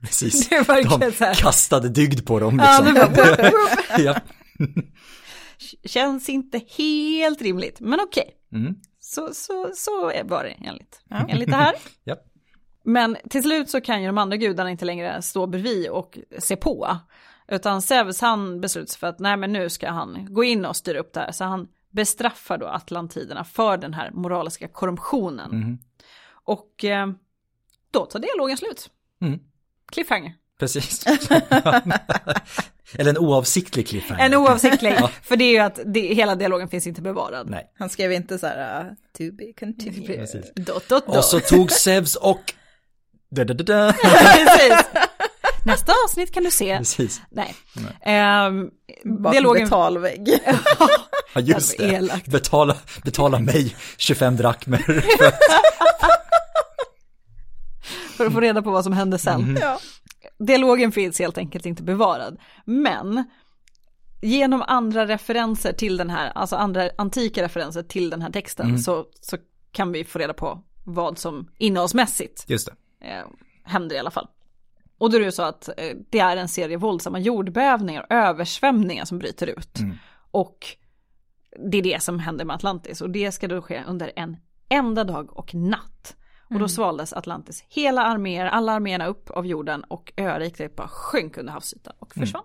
[0.01, 0.49] Precis.
[0.99, 3.13] De kastade dygd på dem Ja, liksom.
[3.15, 3.21] det
[3.97, 4.17] var- ja.
[5.85, 8.31] Känns inte helt rimligt, men okej.
[8.53, 8.75] Mm.
[9.01, 11.75] Så, så, så var det enligt, enligt det här.
[12.05, 12.17] Ja.
[12.85, 16.57] Men till slut så kan ju de andra gudarna inte längre stå bredvid och se
[16.57, 16.97] på.
[17.49, 20.77] Utan Zeus han beslutar sig för att nej men nu ska han gå in och
[20.77, 21.33] styra upp det här.
[21.33, 25.51] Så han bestraffar då atlantiderna för den här moraliska korruptionen.
[25.51, 25.79] Mhm.
[26.31, 27.09] Och eh,
[27.91, 28.91] då tar dialogen slut.
[29.21, 29.39] Mm.
[29.93, 30.35] Cliffhanger.
[30.59, 31.05] Precis.
[32.95, 34.25] Eller en oavsiktlig cliffhanger.
[34.25, 37.51] En oavsiktlig, för det är ju att det, hela dialogen finns inte bevarad.
[37.51, 37.73] Nej.
[37.79, 40.29] Han skrev inte så här, uh, to be continued.
[40.55, 41.17] Dot, dot, dot.
[41.17, 42.41] Och så tog Zeus och...
[43.31, 43.93] Da, da, da, da.
[43.93, 44.85] Precis.
[45.69, 46.79] Nästa avsnitt kan du se.
[46.79, 47.21] Precis.
[47.31, 47.55] Nej.
[48.03, 48.71] Ehm,
[49.05, 49.65] Bakom dialogen...
[49.65, 50.29] betalvägg.
[51.35, 52.27] Ja, just Det elakt.
[52.29, 54.79] Betala, betala mig 25 drakmer.
[58.17, 59.59] För att få reda på vad som hände sen.
[59.61, 59.79] Ja.
[60.39, 62.39] Dialogen finns helt enkelt inte bevarad.
[62.65, 63.25] Men
[64.23, 68.79] genom andra referenser till den här, alltså andra antika referenser till den här texten Mm.
[68.79, 69.37] så, så
[69.73, 72.67] kan vi få reda på vad som innehållsmässigt Just
[73.01, 73.07] det.
[73.09, 73.25] eh,
[73.65, 74.27] händer i alla fall.
[74.99, 78.13] Och då är det ju så att eh, det är en serie våldsamma jordbävningar och
[78.17, 79.79] översvämningar som bryter ut.
[79.79, 79.97] Mm.
[80.31, 80.67] Och
[81.71, 84.37] det är det som händer med Atlantis och det ska då ske under en
[84.69, 86.17] enda dag och natt.
[86.51, 91.37] Och då svaldes Atlantis hela arméer, alla arméerna upp av jorden och öriket bara sjönk
[91.39, 92.45] under havsytan och försvann.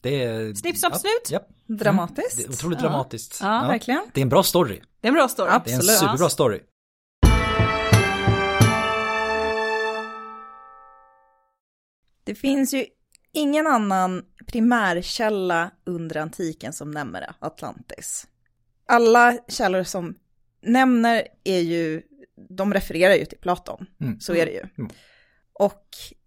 [0.00, 0.54] Det är...
[0.54, 1.30] Snipp, snapp, ja, slut.
[1.30, 2.36] Ja, Dramatiskt.
[2.36, 2.88] det är otroligt Ja.
[2.88, 3.38] dramatiskt.
[3.42, 4.10] Ja, Verkligen.
[4.14, 4.80] Det är en bra story.
[5.00, 5.48] Det är en bra story.
[5.48, 5.98] Det är en Absolut.
[5.98, 6.60] superbra story.
[12.28, 12.86] Det finns ju
[13.32, 18.26] ingen annan primärkälla under antiken som nämner Atlantis.
[18.86, 20.14] Alla källor som
[20.62, 22.02] nämner är ju,
[22.48, 24.20] de refererar ju till Platon, Mm.
[24.20, 24.62] så är det ju.
[24.78, 24.90] Mm.
[25.52, 25.84] Och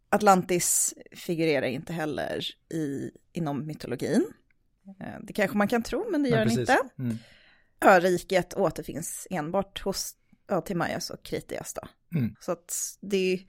[0.10, 4.26] Atlantis figurerar inte heller i, inom mytologin.
[5.02, 6.78] Eh, Det kanske man kan tro, men det gör Ja, den inte.
[7.00, 7.18] Mm.
[7.86, 10.16] Öriket återfinns enbart hos
[10.48, 11.76] ja, Timaeus och Kritias.
[12.16, 12.36] Mm.
[12.40, 13.46] Så att det,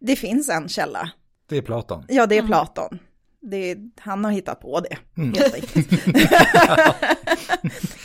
[0.00, 1.10] det finns en källa.
[1.48, 2.04] Det är Platon.
[2.08, 2.98] Ja, det är Platon.
[3.40, 5.34] Det, han har hittat på det, Mm.
[5.34, 5.90] helt enkelt.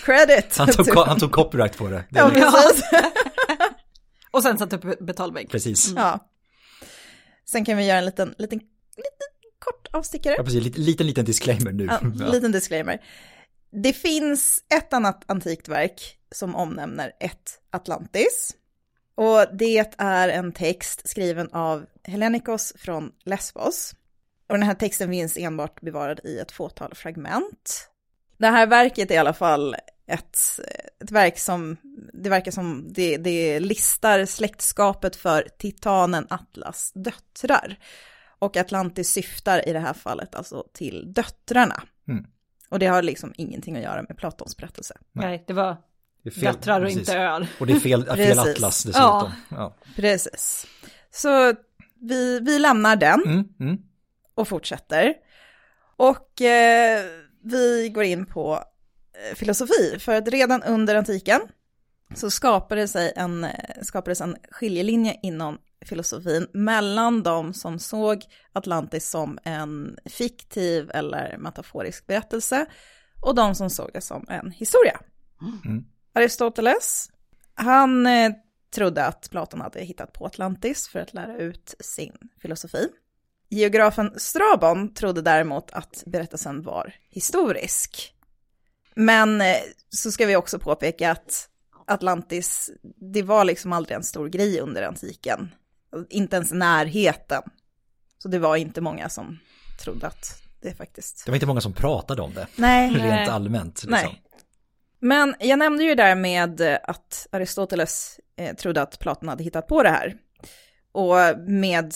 [0.05, 0.57] Credit!
[0.57, 2.03] Han tog, han tog copyright på det.
[2.09, 2.83] det Ja, liksom- precis.
[4.31, 5.49] Och sen satte upp betalvägg.
[5.49, 5.93] precis.
[5.95, 6.29] Ja.
[7.45, 8.59] Sen kan vi göra en liten, liten,
[8.97, 9.27] liten
[9.59, 10.35] kort avstickare.
[10.37, 10.63] Ja, precis.
[10.63, 11.85] Liten, liten, liten disclaimer nu.
[11.85, 12.27] Ja, Ja.
[12.27, 13.01] liten disclaimer.
[13.83, 18.55] Det finns ett annat antikt verk som omnämner ett Atlantis.
[19.15, 23.95] Och det är en text skriven av Hellenikos från Lesbos.
[24.49, 27.89] Och den här texten finns enbart bevarad i ett fåtal fragment.
[28.37, 29.75] Det här verket är i alla fall
[30.07, 30.37] ett,
[31.03, 31.77] ett verk som,
[32.13, 37.79] det verkar som det, det listar släktskapet för titanen Atlas döttrar.
[38.39, 41.83] Och Atlantis syftar i det här fallet alltså till döttrarna.
[42.07, 42.25] Mm.
[42.69, 44.97] Och det har liksom ingenting att göra med Platons berättelse.
[45.11, 45.77] Nej, det var
[46.23, 46.99] Det är fel- döttrar och precis.
[46.99, 47.47] inte öar.
[47.59, 49.01] Och det är fel, fel atlas dessutom.
[49.01, 49.31] Ja.
[49.49, 49.75] Ja.
[49.95, 50.67] Precis.
[51.11, 51.53] Så
[52.03, 53.77] vi, vi lämnar den Mm, mm.
[54.35, 55.13] och fortsätter.
[55.95, 57.01] Och eh,
[57.43, 58.63] vi går in på
[59.29, 61.41] eh, filosofi, för att redan under antiken
[62.15, 69.09] så skapade sig en, eh, skapades en skiljelinje inom filosofin mellan de som såg Atlantis
[69.09, 72.65] som en fiktiv eller metaforisk berättelse
[73.21, 74.99] och de som såg det som en historia.
[75.65, 75.85] Mm.
[76.15, 77.11] Aristoteles,
[77.55, 78.31] han eh,
[78.73, 82.89] trodde att Platon hade hittat på Atlantis för att lära ut sin filosofi.
[83.49, 88.13] Geografen Strabon trodde däremot att berättelsen var historisk.
[88.95, 89.55] Men eh,
[89.89, 91.49] så ska vi också påpeka att
[91.87, 92.69] Atlantis,
[93.13, 95.55] det var liksom aldrig en stor grej under antiken.
[96.09, 97.41] Inte ens närheten.
[98.17, 99.39] Så det var inte många som
[99.83, 101.25] trodde att det faktiskt...
[101.25, 102.47] Det var inte många som pratade om det.
[102.55, 102.93] Nej.
[102.93, 103.83] Rent allmänt.
[103.83, 103.89] Liksom.
[103.91, 104.23] Nej.
[105.03, 109.83] Men jag nämnde ju där med att Aristoteles eh, trodde att Platon hade hittat på
[109.83, 110.17] det här.
[110.91, 111.15] Och
[111.47, 111.93] med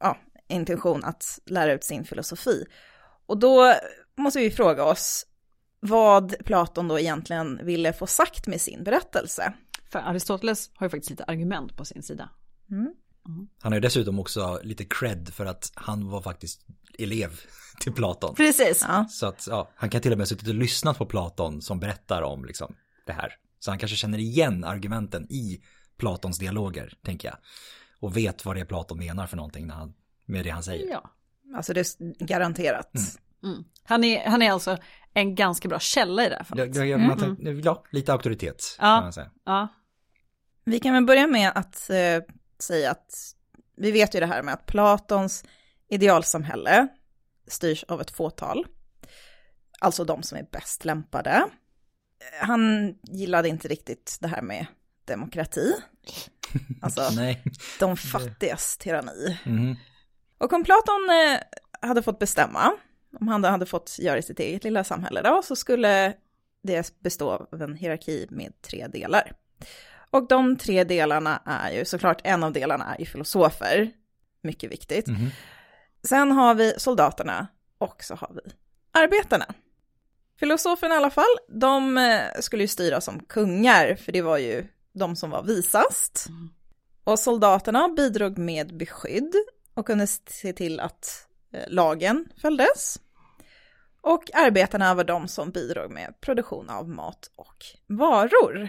[0.00, 0.18] ja,
[0.48, 2.64] intention att lära ut sin filosofi.
[3.26, 3.74] Och då
[4.16, 5.26] måste vi fråga oss
[5.80, 9.52] vad Platon då egentligen ville få sagt med sin berättelse.
[9.92, 12.30] För Aristoteles har ju faktiskt lite argument på sin sida.
[12.70, 12.94] Mm.
[13.58, 16.66] Han har ju dessutom också lite cred för att han var faktiskt
[16.98, 17.40] elev
[17.80, 18.34] till Platon.
[18.34, 18.84] Precis.
[18.88, 19.06] Ja.
[19.10, 21.80] Så att ja, han kan till och med ha suttit och lyssnat på Platon som
[21.80, 22.74] berättar om liksom,
[23.06, 23.32] det här.
[23.58, 25.60] Så han kanske känner igen argumenten i
[25.98, 27.36] Platons dialoger, tänker jag.
[28.00, 29.94] Och vet vad det är Platon menar för någonting när han,
[30.26, 30.90] med det han säger.
[30.90, 31.10] Ja.
[31.56, 32.92] Alltså det är garanterat.
[33.44, 33.64] Mm.
[33.84, 34.76] Han, är, han är alltså
[35.14, 36.76] en ganska bra källa i det här fallet.
[36.76, 38.84] ja, ja, man tänker- ja, lite auktoritet Ja.
[38.84, 39.30] kan man säga.
[39.44, 39.68] Ja.
[40.64, 41.96] Vi kan väl börja med att eh,
[42.58, 43.14] säga att
[43.76, 45.44] vi vet ju det här med att Platons
[45.88, 46.88] idealsamhälle
[47.48, 48.66] styrs av ett fåtal.
[49.80, 51.44] Alltså de som är bäst lämpade.
[52.40, 54.66] Han gillade inte riktigt det här med
[55.04, 55.74] demokrati.
[56.82, 57.02] Alltså
[57.80, 59.38] de fattigas tyranni.
[59.44, 59.76] Mhm.
[60.38, 61.40] Och om Platon eh,
[61.88, 62.72] hade fått bestämma,
[63.20, 66.14] om han hade fått göra sitt eget lilla samhälle då, så skulle
[66.62, 69.32] det bestå av en hierarki med tre delar.
[70.10, 73.90] Och de tre delarna är ju, såklart en av delarna är ju filosofer,
[74.42, 75.06] mycket viktigt.
[75.06, 75.30] Mhm.
[76.02, 77.46] Sen har vi soldaterna
[77.78, 78.52] och så har vi
[78.92, 79.54] arbetarna.
[80.40, 84.66] Filosoferna i alla fall, de eh, skulle ju styra som kungar, för det var ju
[84.92, 86.26] de som var visast.
[87.04, 89.34] Och soldaterna bidrog med beskydd
[89.74, 93.00] och kunde se till att eh, lagen följdes.
[94.00, 98.68] Och arbetarna var de som bidrog med produktion av mat och varor.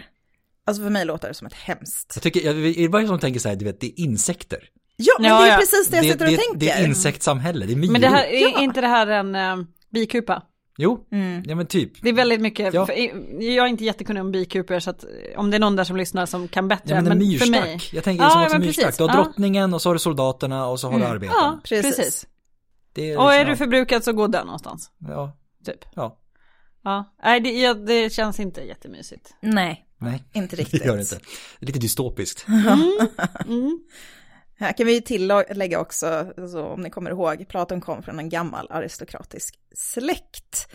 [0.64, 2.12] Alltså för mig låter det som ett hemskt.
[2.14, 4.70] Jag tycker, jag, är det bara som tänker så här, du vet, det är insekter.
[5.00, 5.56] Ja, men Ja, det är ja.
[5.58, 6.58] precis det jag sitter och det, tänker.
[6.58, 7.92] det är insektssamhälle, det är myror.
[7.92, 8.60] Men det här, är Ja.
[8.60, 10.42] inte det här en uh, bikupa?
[10.78, 11.42] Jo, Mm.
[11.46, 12.02] ja men typ.
[12.02, 12.86] Det är väldigt mycket, Ja.
[12.86, 12.94] för,
[13.42, 15.10] jag är inte jättekunnig om bikupor så att eh,
[15.40, 17.46] om det är någon där som lyssnar som kan bättre, Ja, men en men för
[17.46, 17.50] myrstack.
[17.64, 17.80] mig.
[17.92, 18.84] Jag tänker Ja, som ja, myrstack.
[18.84, 18.96] precis.
[18.96, 21.12] Du har drottningen och så har du soldaterna och så har du Mm.
[21.12, 21.38] arbetarna.
[21.40, 21.96] Ja, Precis.
[21.96, 22.26] precis.
[22.92, 25.36] Det är Och är liksom- du förbrukad så gå dö någonstans, Ja,
[25.66, 25.84] typ.
[25.94, 26.16] ja.
[26.84, 29.34] Ja, nej det, ja, det känns inte jättemysigt.
[29.42, 30.84] Nej, Nej, inte det riktigt.
[30.84, 31.14] gör det inte.
[31.58, 32.46] Det är lite dystopiskt.
[32.48, 33.78] Mm.
[34.60, 38.28] Här kan vi ju tillägga också, alltså, om ni kommer ihåg, Platon kom från en
[38.28, 40.68] gammal aristokratisk släkt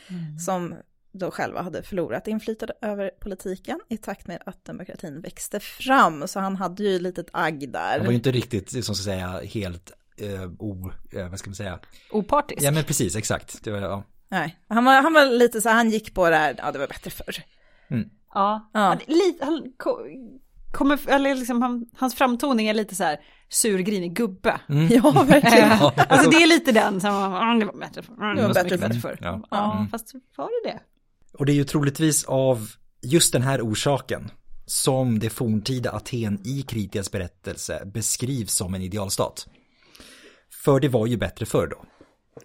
[0.46, 0.76] som
[1.12, 6.28] då själva hade förlorat inflytande över politiken i takt med att demokratin växte fram.
[6.28, 7.92] Så han hade ju ett litet agg där.
[7.98, 11.56] Han var ju inte riktigt, som ska säga, helt eh, o, eh, vad ska man
[11.56, 11.80] säga?
[12.12, 12.62] Opartisk.
[12.62, 13.64] Ja men precis, exakt.
[13.64, 14.04] Det var, ja.
[14.30, 16.88] Nej, han var, han var lite så han gick på det här, ja det var
[16.88, 17.36] bättre förr.
[18.34, 18.80] Ja, Ja.
[18.80, 20.00] Han, lite, han ko-
[20.74, 24.60] kommer, eller liksom han, hans framtoning är lite så här surgrinig gubbe.
[24.90, 25.72] Ja, verkligen.
[25.72, 28.14] Eh, alltså det är lite den som, mm, det var bättre förr.
[28.24, 29.18] Mm, Det var bättre bättre förr.
[29.22, 29.42] Ja.
[29.52, 29.90] Ja, Mm.
[29.90, 30.80] fast var det det?
[31.38, 32.68] Och det är ju troligtvis av
[33.02, 34.32] just den här orsaken
[34.66, 39.48] som det forntida Aten i Kritias berättelse beskrivs som en idealstat.
[40.64, 41.84] För det var ju bättre förr då.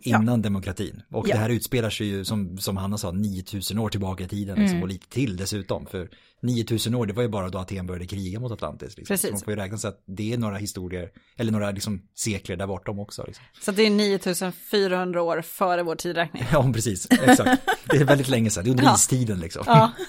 [0.01, 1.03] Innan demokratin.
[1.11, 1.35] Och Ja.
[1.35, 4.59] det här utspelar sig ju som, som Hanna sa 9000 år tillbaka i tiden.
[4.59, 5.87] Liksom, och lite till dessutom.
[5.87, 6.11] För
[6.43, 8.97] 9000 år det var ju bara då Aten började kriga mot Atlantis.
[8.97, 9.15] Liksom.
[9.15, 9.29] Precis.
[9.31, 12.57] Så man får ju räkna sig att det är några historier, eller några liksom, sekler
[12.57, 13.25] där bortom också.
[13.27, 13.45] Liksom.
[13.61, 16.43] Så det är 9400 år före vår tidräkning.
[16.53, 17.07] Ja, precis.
[17.11, 17.63] Exakt.
[17.91, 18.65] Det är väldigt länge sedan.
[18.65, 18.95] Det är under Ja.
[18.95, 19.63] istiden liksom.
[19.67, 19.93] Ja.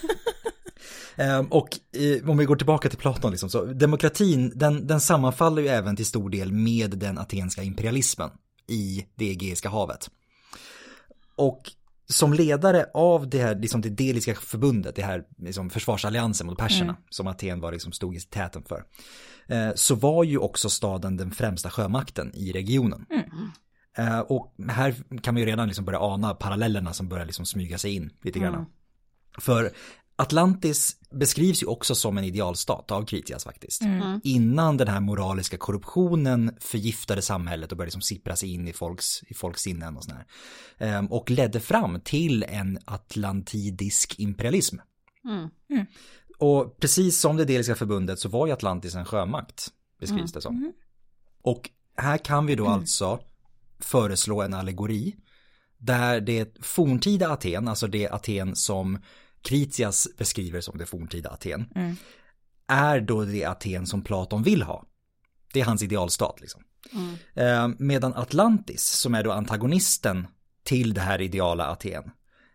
[1.16, 5.62] Ehm, och eh, om vi går tillbaka till Platon, liksom, så demokratin den, den sammanfaller
[5.62, 8.30] ju även till stor del med den atenska imperialismen
[8.72, 10.10] i det Egeiska havet.
[11.36, 11.72] Och
[12.08, 16.98] som ledare av det här, liksom det deliska förbundet, det här liksom försvarsalliansen mot perserna,
[17.10, 18.84] som Aten var liksom stod i täten för,
[19.48, 23.06] eh, så var ju också staden den främsta sjömakten i regionen.
[23.98, 27.78] Eh, och här kan man ju redan liksom börja ana parallellerna som börjar liksom smyga
[27.78, 28.66] sig in lite grann.
[29.38, 29.72] För
[30.22, 33.82] Atlantis beskrivs ju också som en idealstat av Kritias faktiskt.
[34.24, 39.24] Innan den här moraliska korruptionen förgiftade samhället och började liksom sippra sig in i folks,
[39.24, 40.26] i folks sinnen och sådär.
[40.78, 44.78] Ehm, och ledde fram till en atlantidisk imperialism.
[45.26, 45.86] Mm.
[46.40, 49.68] Och precis som det Deliska förbundet så var ju Atlantis en sjömakt.
[50.00, 50.74] beskrivs det som.
[51.42, 53.20] Och här kan vi då alltså
[53.80, 55.16] föreslå en allegori
[55.78, 59.00] där det forntida Aten, alltså det Aten som
[59.42, 61.66] Kritias beskriver som det forntida Aten,
[62.68, 64.86] är då det Aten som Platon vill ha.
[65.54, 66.64] Det är hans idealstat liksom.
[67.34, 70.28] Eh, medan Atlantis, som är då antagonisten
[70.64, 72.04] till det här ideala Aten,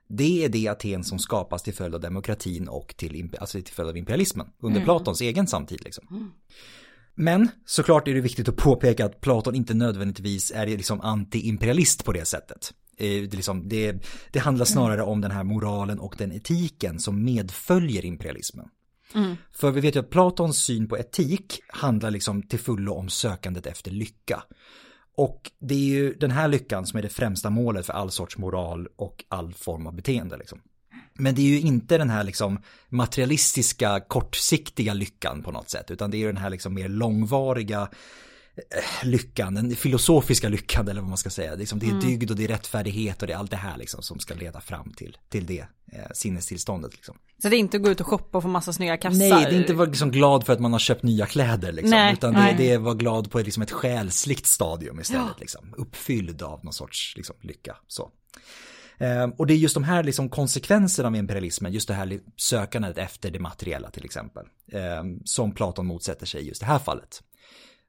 [0.09, 3.91] det är det Aten som skapas till följd av demokratin och till, alltså till följd
[3.91, 5.85] av imperialismen under Platons egen samtid.
[5.85, 6.33] Liksom.
[7.15, 12.13] Men såklart är det viktigt att påpeka att Platon inte nödvändigtvis är liksom anti-imperialist på
[12.13, 12.73] det sättet.
[12.99, 17.25] Eh, Det, liksom, det, det handlar snarare om den här moralen och den etiken som
[17.25, 18.69] medföljer imperialismen.
[19.53, 23.67] För vi vet ju att Platons syn på etik handlar liksom till fullo om sökandet
[23.67, 24.43] efter lycka.
[25.17, 28.39] Och det är ju den här lyckan som är det främsta målet för all sorts
[28.39, 30.37] moral och all form av beteende.
[30.37, 30.61] Liksom.
[31.15, 36.11] Men det är ju inte den här liksom materialistiska kortsiktiga lyckan på något sätt, utan
[36.11, 37.89] det är ju den här liksom mer långvariga
[39.03, 41.55] lyckan, den filosofiska lyckan eller vad man ska säga.
[41.55, 44.03] Liksom det är dygd och det är rättfärdighet och det är allt det här liksom
[44.03, 46.93] som ska leda fram till, till det eh, sinnestillståndet.
[46.93, 47.17] Liksom.
[47.43, 49.19] Så det är inte att gå ut och shoppa och få massa snygga kassar.
[49.19, 51.91] Nej, det är inte vara liksom glad för att man har köpt nya kläder liksom,
[51.91, 52.55] Nej, utan det, nej.
[52.59, 57.15] det är vara glad på liksom ett själsligt stadium istället, liksom, uppfylld av någon sorts
[57.17, 57.77] liksom, lycka.
[57.87, 58.11] Så.
[58.99, 62.99] Ehm, och det är just de här liksom, konsekvenserna av imperialismen, just det här sökandet
[62.99, 67.23] efter det materiella till exempel, ehm, som Platon motsätter sig just det här fallet.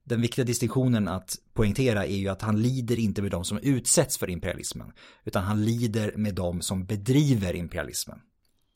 [0.07, 4.17] Den viktiga distinktionen att poängtera är ju att han lider inte med de som utsätts
[4.17, 4.91] för imperialismen,
[5.25, 8.19] utan han lider med de som bedriver imperialismen.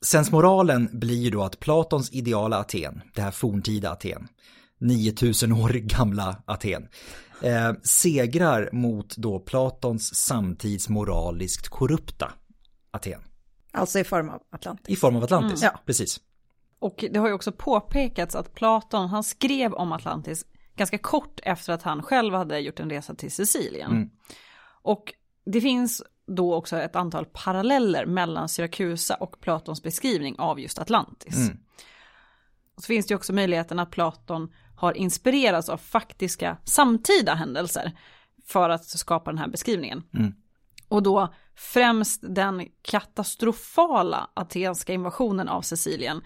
[0.05, 4.27] Sensmoralen blir ju då att Platons ideala Aten, det här forntida Aten,
[4.79, 6.87] 9000 år gamla Aten,
[7.41, 12.33] eh, segrar mot då Platons samtids moraliskt korrupta
[12.91, 13.21] Aten.
[13.71, 14.89] Alltså i form av Atlantis.
[14.89, 15.71] I form av Atlantis, Mm.
[15.73, 15.81] Ja.
[15.85, 16.19] precis.
[16.79, 21.73] Och det har ju också påpekats att Platon, han skrev om Atlantis ganska kort efter
[21.73, 23.91] att han själv hade gjort en resa till Sicilien.
[23.91, 24.10] Mm.
[24.81, 25.13] Och
[25.45, 31.38] det finns då också ett antal paralleller mellan Syrakusa och Platons beskrivning av just Atlantis.
[31.38, 31.57] Mm.
[32.75, 37.91] Och så finns det också möjligheten att Platon har inspirerats av faktiska samtida händelser
[38.45, 40.03] för att skapa den här beskrivningen.
[40.13, 40.34] Mm.
[40.88, 46.21] Och då främst den katastrofala atenska invasionen av Sicilien,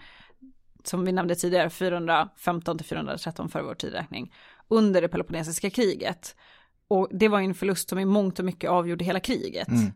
[0.88, 4.32] som vi nämnde tidigare, 415 till 413 före vår tidräkning,
[4.68, 6.36] under det Peloponnesiska kriget.
[6.88, 9.68] Och det var ju en förlust som i mångt och mycket avgjorde hela kriget.
[9.68, 9.92] Mm.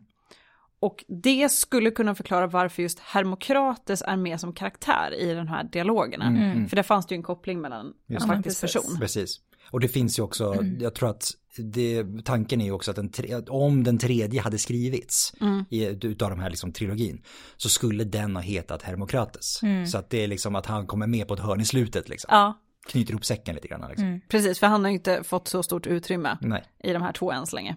[0.79, 5.63] Och det skulle kunna förklara varför just Hermokrates är med som karaktär i de här
[5.63, 6.25] dialogerna.
[6.25, 6.67] Mm.
[6.67, 8.35] För där fanns det ju en koppling mellan en Just det.
[8.35, 8.97] faktisk person.
[8.99, 9.39] Precis.
[9.71, 13.11] Och det finns ju också, jag tror att det, tanken är ju också att, den
[13.11, 15.33] tre, om den tredje hade skrivits
[15.69, 17.21] i, utav de här liksom trilogin
[17.57, 19.59] så skulle den ha hetat Hermokrates.
[19.91, 22.27] Så att det är liksom att han kommer med på ett hörn i slutet liksom.
[22.31, 24.21] Ja, Knyter ihop säcken lite grann liksom.
[24.29, 26.63] precis, för han har ju inte fått så stort utrymme Nej.
[26.83, 27.75] i de här två än så länge.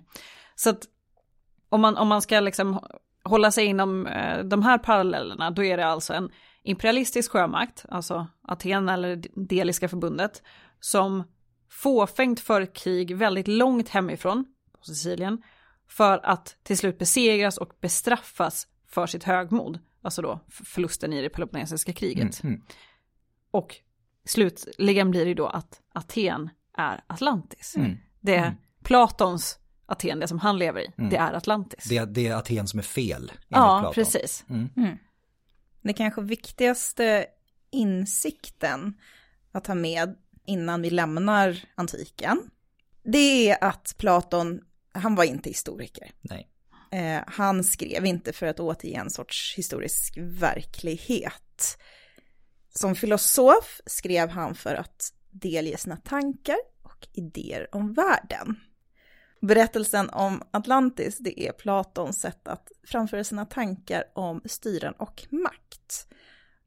[0.55, 0.85] Så att
[1.69, 2.81] om man, om man ska liksom
[3.25, 6.31] hålla sig inom eh, de här parallellerna, då är det alltså en
[6.63, 10.43] imperialistisk sjömakt, alltså Aten eller Deliska förbundet,
[10.81, 11.25] som
[11.75, 14.45] fåfängt för krig väldigt långt hemifrån,
[14.79, 15.43] på Sicilien,
[15.89, 21.29] för att till slut besegras och bestraffas för sitt högmod, alltså då förlusten i det
[21.29, 22.43] Peloponnesiska kriget.
[22.43, 22.63] Mm.
[23.51, 23.77] Och
[24.25, 27.77] slutligen blir det då att Aten är Atlantis.
[27.77, 27.97] Mm.
[28.21, 31.85] Det är Platons Aten, det som han lever i, det är Atlantis.
[31.85, 33.33] Det, det är Aten som är fel.
[33.49, 33.95] ja, Platon.
[33.95, 34.45] precis.
[35.83, 37.27] Det kanske viktigaste
[37.71, 38.99] insikten
[39.53, 42.51] att ha med innan vi lämnar antiken,
[43.03, 44.61] det är att Platon,
[44.93, 46.11] han var inte historiker.
[46.21, 46.49] Nej.
[46.93, 51.79] Eh, han skrev inte för att återge en sorts historisk verklighet.
[52.75, 58.61] Som filosof skrev han för att delge sina tankar och idéer om världen.
[59.41, 66.07] Berättelsen om Atlantis, det är Platons sätt att framföra sina tankar om styren och makt.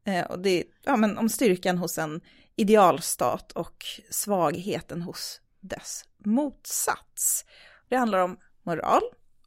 [0.04, 2.20] Eh, och det är ja, men om styrkan hos en
[2.58, 7.44] idealstat och svagheten hos dess motsats.
[7.88, 9.02] Det handlar om moral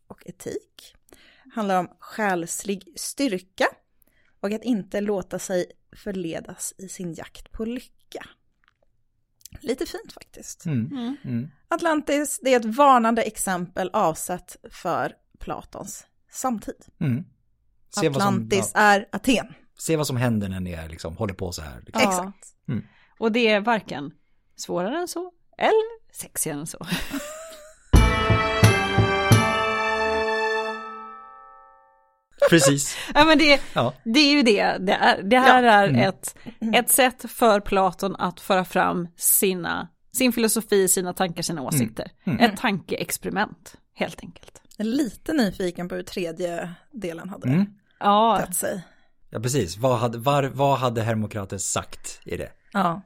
[0.08, 0.96] och etik.
[1.44, 3.68] Det handlar om själslig styrka
[4.40, 8.26] och att inte låta sig förledas i sin jakt på lycka.
[9.60, 10.66] Lite fint faktiskt.
[10.66, 11.18] Mm.
[11.24, 11.52] Mm.
[11.68, 16.86] Atlantis, det är ett varnande exempel avsett för Platons samtid.
[17.00, 17.26] Mm.
[17.96, 19.54] Vad som, Atlantis ja, är Aten.
[19.78, 21.82] se vad som händer när ni är, liksom, håller på så här.
[21.86, 22.02] Liksom.
[22.02, 22.10] Ja.
[22.10, 22.56] Exakt.
[23.22, 24.12] Och det är varken
[24.56, 26.86] svårare än så, eller sexigare än så.
[32.50, 32.98] Precis.
[33.14, 33.94] ja, men det, Ja.
[34.04, 35.24] det är ju det det är.
[35.24, 35.72] Det här Ja.
[35.72, 36.02] är Mm.
[36.10, 36.36] ett,
[36.76, 42.12] ett sätt för Platon att föra fram sina sin filosofi, sina tankar, sina åsikter.
[42.40, 44.62] Ett tankeexperiment, helt enkelt.
[44.78, 47.66] Jag är lite nyfiken på hur tredje delen hade Mm.
[48.00, 48.84] Ja, sig.
[49.30, 49.78] Ja, precis.
[49.78, 52.50] Vad hade, var, vad hade Hermokrates sagt i det?
[52.74, 53.02] Ja.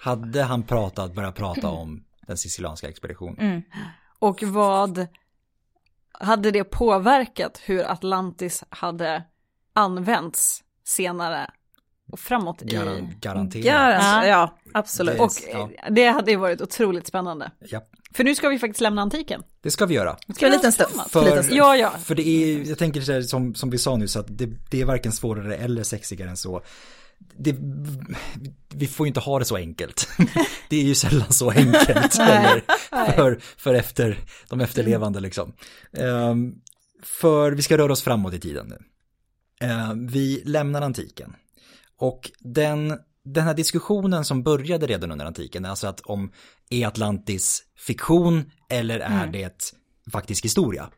[0.00, 3.62] Hade han pratat, börjat prata om den sicilianska expeditionen?
[4.18, 5.06] och vad
[6.12, 9.22] hade det påverkat hur Atlantis hade
[9.72, 11.50] använts senare
[12.12, 12.66] och framåt i...
[12.66, 13.64] Garan, garanterat.
[13.66, 14.58] Ja, Ja.
[14.74, 15.16] absolut.
[15.16, 15.70] Det- Och Ja.
[15.90, 17.50] det hade ju varit otroligt spännande.
[17.58, 17.80] Ja,
[18.14, 19.42] För nu ska vi faktiskt lämna antiken.
[19.60, 20.16] det ska vi göra.
[20.38, 21.00] För en liten stund.
[21.08, 21.54] För...
[21.54, 21.90] Ja, ja.
[21.90, 24.46] för det är, jag tänker så här, som, som vi sa nu, så att det,
[24.70, 26.62] det är varken svårare eller sexigare än så.
[27.36, 27.56] Det,
[28.74, 30.08] vi får ju inte ha det så enkelt.
[30.68, 32.62] Det är ju sällan så enkelt heller
[33.16, 34.18] för, för efter,
[34.48, 35.52] de efterlevande liksom.
[35.92, 36.54] Ehm,
[37.02, 38.78] för vi ska röra oss framåt i tiden nu.
[39.66, 41.36] Ehm, vi lämnar antiken.
[41.96, 46.32] Och den, den här diskussionen som började redan under antiken, alltså att om
[46.70, 49.72] är Atlantis fiktion eller är det
[50.12, 50.90] faktisk historia?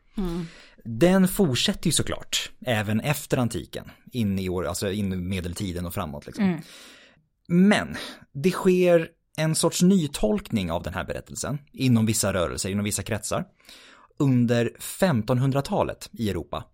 [0.83, 5.93] Den fortsätter ju såklart, även efter antiken, in i år, alltså in i medeltiden och
[5.93, 6.25] framåt.
[6.25, 6.61] Liksom.
[7.47, 7.95] Men
[8.33, 13.45] det sker en sorts nytolkning av den här berättelsen inom vissa rörelser, inom vissa kretsar,
[14.19, 16.65] under 1500-talet i Europa.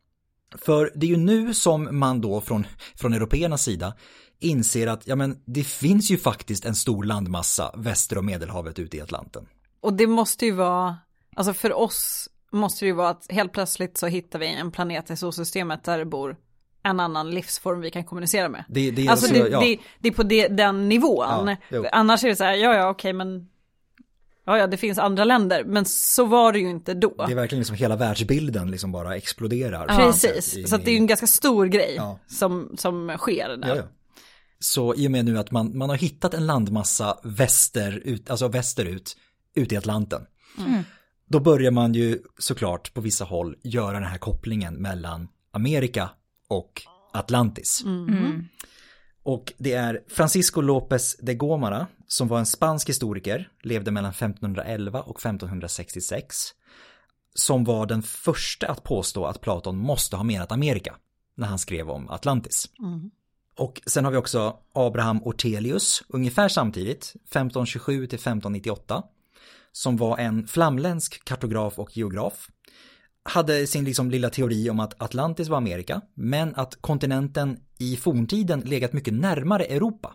[0.56, 3.96] För det är ju nu som man då från, från européernas sida
[4.40, 8.98] inser att ja, men det finns ju faktiskt en stor landmassa väster om Medelhavet ute
[8.98, 9.46] i Atlanten.
[9.82, 10.98] Och det måste ju vara,
[11.36, 15.12] alltså för oss måste det ju vara att helt plötsligt så hittar vi en planet
[15.12, 16.38] i solsystemet där det bor
[16.84, 18.64] en annan livsform vi kan kommunicera med.
[18.70, 19.60] Det, det är Alltså det, ja,
[20.00, 21.56] det, är på det, den nivån.
[21.70, 21.90] Ja.
[21.92, 23.50] Annars är det så här, ja ja okej men,
[24.46, 27.14] ja ja det finns andra länder, men så var det ju inte då.
[27.18, 30.06] det är verkligen som hela världsbilden liksom bara exploderar.
[30.06, 32.20] något sätt i- Precis, så att det är ju en ganska stor grej Ja.
[32.28, 33.68] som, som sker där.
[33.68, 33.84] Ja, ja.
[34.60, 39.18] Så i och med nu att man, man har hittat en landmassa västerut, alltså västerut,
[39.56, 40.22] ute i Atlanten.
[41.32, 46.10] Då börjar man ju såklart på vissa håll göra den här kopplingen mellan Amerika
[46.48, 46.82] och
[47.14, 47.84] Atlantis.
[49.24, 55.02] Och det är Francisco López de Gómara som var en spansk historiker, levde mellan 1511
[55.02, 56.36] och 1566.
[57.34, 60.96] Som var den första att påstå att Platon måste ha menat Amerika
[61.36, 62.70] när han skrev om Atlantis.
[63.56, 69.04] Och sen har vi också Abraham Ortelius, ungefär samtidigt, 1527 till 1598,
[69.72, 72.48] som var en flamländsk kartograf och geograf.
[73.24, 78.60] Hade sin liksom lilla teori om att Atlantis var Amerika, men att kontinenten i forntiden
[78.60, 80.14] legat mycket närmare Europa.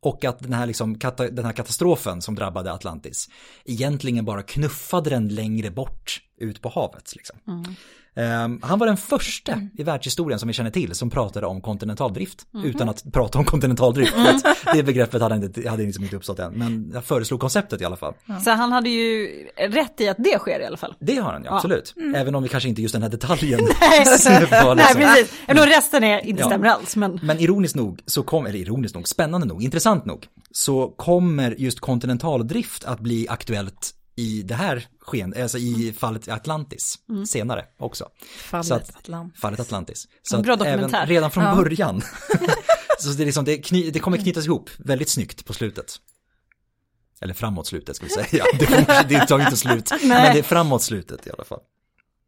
[0.00, 3.28] Och att den här, liksom, den här katastrofen som drabbade Atlantis
[3.64, 7.16] egentligen bara knuffade den längre bort ut på havet.
[7.16, 7.38] Liksom.
[7.48, 7.74] Mm.
[8.16, 12.46] Ehm, han var den första i världshistorien som vi känner till som pratade om kontinentaldrift
[12.64, 14.14] utan att prata om kontinentaldrift.
[14.16, 14.44] att
[14.74, 17.96] det begreppet hade inte, hade liksom inte uppstått än, men jag föreslog konceptet i alla
[17.96, 18.14] fall.
[18.44, 20.94] Så han hade ju rätt i att det sker i alla fall.
[21.00, 21.94] Det har han ju, absolut.
[22.14, 24.04] Även om vi kanske inte just den här detaljen Nej,
[24.50, 26.46] var Nej liksom- precis, även om resten är, inte Ja.
[26.46, 26.96] stämmer alls.
[26.96, 31.54] Men Men ironiskt nog, så kom, eller ironiskt nog, spännande nog, intressant nog, så kommer
[31.58, 36.98] just kontinentaldrift att bli aktuellt i det här sken, alltså i fallet Atlantis
[37.28, 38.08] senare också.
[38.38, 39.38] Fallet att- Atlant.
[39.38, 40.08] Fallet Atlantis.
[40.22, 41.06] Så bra att även dokumentär.
[41.06, 41.54] redan från Ja.
[41.56, 42.02] början.
[42.98, 45.92] så det, är liksom, det, kny, det kommer knytas ihop väldigt snyggt på slutet.
[47.20, 48.44] Eller framåt slutet ska vi säga.
[48.58, 49.90] Det, det tar ju inte slut.
[50.02, 51.60] Men det är framåt slutet i alla fall.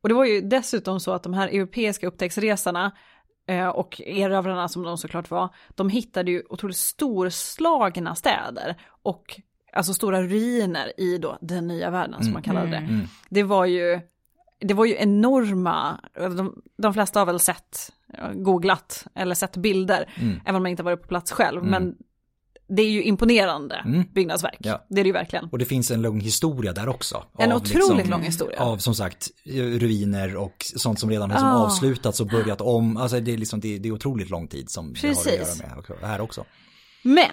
[0.02, 2.92] Och det var ju dessutom så att de här europeiska upptäcktsresarna
[3.48, 9.40] eh, och erövrarna som de såklart var, de hittade ju otroligt storslagna städer och
[9.72, 13.06] alltså stora ruiner i då den nya världen som man kallade det.
[13.28, 14.00] Det var ju,
[14.60, 17.92] det var ju enorma, de, de flesta har väl sett,
[18.34, 20.08] googlat eller sett bilder,
[20.44, 21.94] även om man inte varit på plats själv, men
[22.70, 24.86] det är ju imponerande byggnadsverk, Ja.
[24.88, 25.48] det är det ju verkligen.
[25.52, 27.24] Och det finns en lång historia där också.
[27.38, 28.60] En otroligt lång historia.
[28.62, 31.64] Av som sagt ruiner och sånt som redan har liksom Ah.
[31.64, 32.96] avslutats och börjat om.
[32.96, 35.60] Alltså det är, liksom, det, det är otroligt lång tid som det har att Precis.
[35.62, 36.44] göra med här också.
[37.02, 37.24] Men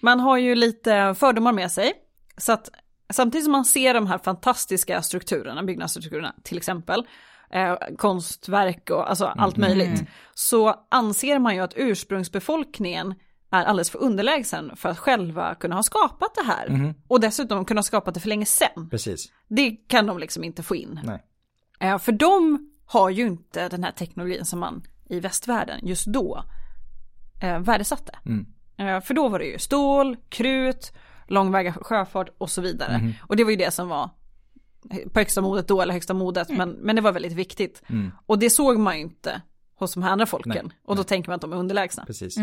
[0.00, 1.92] man har ju lite fördomar med sig.
[2.36, 2.70] Så att
[3.12, 7.06] samtidigt som man ser de här fantastiska strukturerna, byggnadsstrukturerna till exempel,
[7.50, 10.02] eh, konstverk och alltså allt möjligt,
[10.34, 13.14] så anser man ju att ursprungsbefolkningen
[13.52, 16.94] är alldeles för underlägsen för att själva kunna ha skapat det här.
[17.08, 18.88] Och dessutom kunna ha skapat det för länge sedan.
[18.90, 19.32] Precis.
[19.48, 21.00] Det kan de liksom inte få in.
[21.04, 21.22] Nej.
[21.80, 26.44] Eh, För de har ju inte den här teknologin som man i västvärlden just då
[27.42, 28.12] eh, värdesatte.
[28.26, 28.30] Eh,
[29.04, 30.92] För då var det ju stål, krut,
[31.28, 33.12] långväga sjöfart och så vidare.
[33.28, 34.10] Och det var ju det som var
[35.12, 37.82] på högsta modet då, eller högsta modet, men, men det var väldigt viktigt.
[38.26, 39.42] Och det såg man ju inte
[39.74, 40.52] hos de här andra folken.
[40.66, 42.04] Nej, Och då tänker man att de är underlägsna.
[42.06, 42.36] Precis.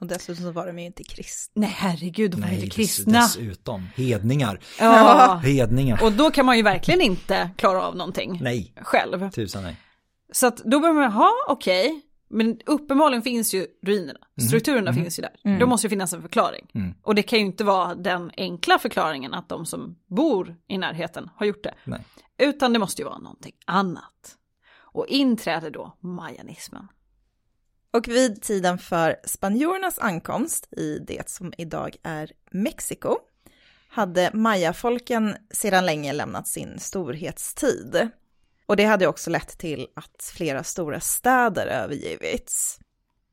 [0.00, 1.60] Och dessutom så var de ju inte kristna.
[1.60, 3.20] Nej herregud, de var Nej, inte kristna.
[3.20, 3.88] dessutom.
[3.96, 4.60] Hedningar.
[4.80, 5.40] Ja.
[5.44, 6.02] Hedningar.
[6.02, 9.30] Och då kan man ju verkligen inte klara av någonting Nej, själv.
[9.30, 9.76] tusan nej.
[10.32, 15.22] Så att då börjar man, ha okej, men uppenbarligen finns ju ruinerna, strukturerna finns ju
[15.22, 15.58] där.
[15.58, 16.66] Då måste det finnas en förklaring.
[16.74, 16.94] Mm.
[17.02, 21.30] Och det kan ju inte vara den enkla förklaringen att de som bor i närheten
[21.34, 21.74] har gjort det.
[21.84, 22.04] Nej.
[22.38, 24.36] Utan det måste ju vara någonting annat.
[24.74, 26.88] Och inträder då mayanismen.
[27.90, 33.16] Och vid tiden för spanjorernas ankomst i det som idag är Mexiko
[33.88, 38.08] hade mayafolken sedan länge lämnat sin storhetstid.
[38.66, 42.78] Och det hade också lett till att flera stora städer övergivits.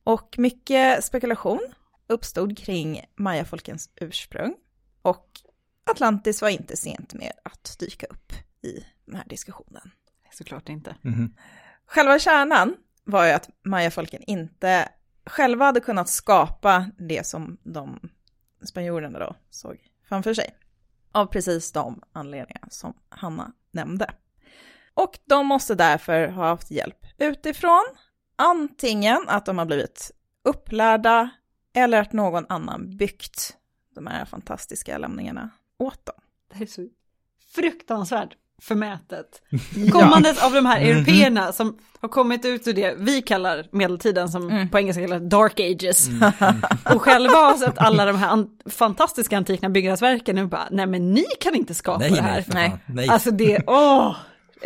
[0.03, 1.59] Och mycket spekulation
[2.07, 4.55] uppstod kring mayafolkens ursprung.
[5.01, 5.27] Och
[5.91, 9.91] Atlantis var inte sent med att dyka upp i den här diskussionen.
[10.31, 10.95] Såklart inte.
[11.01, 11.35] Mhm.
[11.85, 14.89] Själva kärnan var ju att mayafolken inte
[15.25, 17.99] själva hade kunnat skapa det som de
[18.63, 19.77] spanjorerna då såg
[20.09, 20.55] framför sig.
[21.11, 24.13] Av precis de anledningar som Hanna nämnde.
[24.93, 27.83] Och de måste därför ha haft hjälp utifrån.
[28.35, 30.11] Antingen att de har blivit
[30.43, 31.29] upplärda
[31.75, 33.53] eller att någon annan byggt
[33.95, 36.15] de här fantastiska lämningarna åt dem.
[36.53, 36.87] Det är så
[37.55, 38.29] fruktansvärt
[38.61, 39.41] förmätet.
[39.91, 44.67] Kommandet av de här européerna som har kommit ut ur det vi kallar medeltiden som
[44.71, 46.07] på engelska kallas dark ages.
[46.95, 51.11] och själva har sett alla de här an- fantastiska antika byggnadsverken och bara, nej men
[51.13, 52.45] ni kan inte skapa Nej, det här.
[52.47, 52.75] nej.
[52.85, 53.09] Nej.
[53.09, 54.15] Alltså det, åh,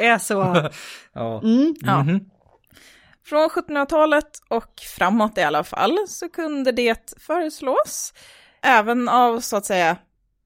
[0.06, 0.34] är så,
[1.14, 1.42] ja.
[1.80, 2.04] Ja.
[2.04, 2.30] Mhm.
[3.26, 8.14] Från 1700-talet och framåt i alla fall så kunde det föreslås,
[8.62, 9.98] även av så att säga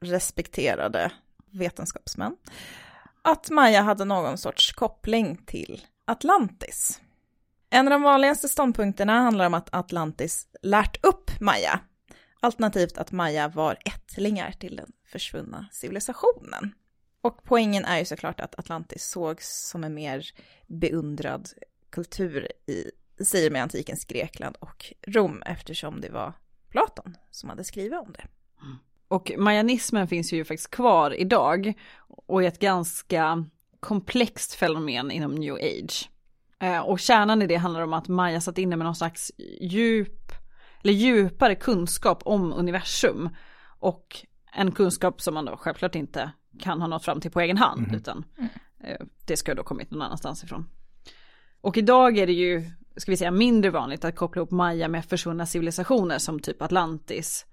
[0.02, 1.12] respekterade
[1.52, 2.36] vetenskapsmän,
[3.22, 7.02] att Maya hade någon sorts koppling till Atlantis.
[7.70, 11.80] En av de vanligaste ståndpunkterna handlar om att Atlantis lärt upp Maya,
[12.40, 16.74] alternativt att Maya var ättlingar till den försvunna civilisationen.
[17.22, 20.26] Och poängen är ju såklart att Atlantis sågs som en mer
[20.68, 21.50] beundrad
[21.90, 22.92] kultur i,
[23.24, 26.34] säger med antikens Grekland och Rom eftersom det var
[26.70, 28.28] Platon som hade skrivit om det.
[28.62, 28.78] Mm.
[29.08, 31.74] Och mayanismen finns ju faktiskt kvar idag
[32.08, 33.46] och är ett ganska
[33.80, 36.10] komplext fenomen inom new age.
[36.60, 40.32] Eh, och kärnan i det handlar om att Maya satt inne med någon slags djup,
[40.84, 43.30] eller djupare kunskap om universum.
[43.80, 47.58] Och en kunskap som man då självklart inte kan ha nått fram till på egen
[47.58, 48.26] hand, utan
[48.84, 48.98] eh,
[49.28, 50.68] det ska då kommit någon annanstans ifrån.
[51.62, 55.06] Och idag är det ju, ska vi säga, mindre vanligt att koppla ihop Maya med
[55.06, 57.46] försvunna civilisationer som typ Atlantis.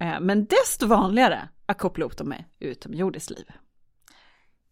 [0.00, 3.46] Eh, Men desto vanligare att koppla ihop dem med utomjordiskt liv.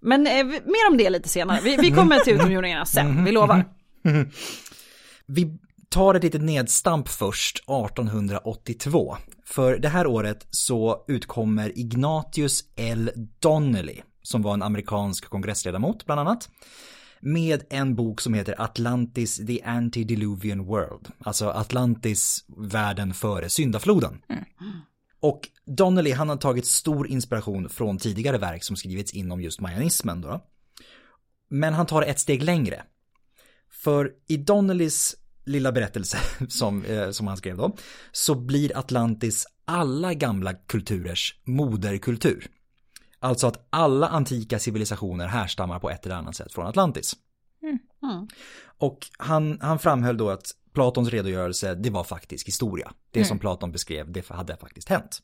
[0.00, 1.60] Men eh, mer om det lite senare.
[1.62, 3.64] Vi, vi kommer till utomjordingarna sen, vi lovar.
[5.26, 5.58] Vi
[5.94, 9.16] tar ett litet nedstamp först, 1882.
[9.44, 13.10] För det här året så utkommer Ignatius L.
[13.38, 16.50] Donnelly, som var en amerikansk kongressledamot bland annat,
[17.20, 24.22] med en bok som heter Atlantis the Antediluvian World, alltså Atlantis, världen före syndafloden.
[25.20, 30.20] Och Donnelly han har tagit stor inspiration från tidigare verk som skrivits inom just mayanismen
[30.20, 30.40] då.
[31.48, 32.82] Men han tar ett steg längre.
[33.70, 36.18] För i Donnellys lilla berättelse
[36.48, 37.76] som, eh, som han skrev då,
[38.12, 42.46] så blir Atlantis alla gamla kulturers moderkultur.
[43.18, 47.16] Alltså att alla antika civilisationer härstammar på ett eller annat sätt från Atlantis.
[47.62, 47.78] Mm.
[48.78, 52.92] Och han, han framhöll då att Platons redogörelse, det var faktisk historia.
[53.10, 55.22] Det som Platon beskrev, det hade faktiskt hänt.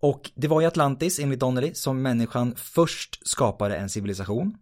[0.00, 4.56] Och det var i Atlantis, enligt Donnelly, som människan först skapade en civilisation.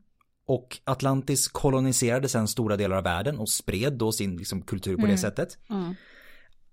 [0.47, 5.07] Och Atlantis koloniserade sedan stora delar av världen och spred då sin liksom, kultur på
[5.07, 5.59] det sättet.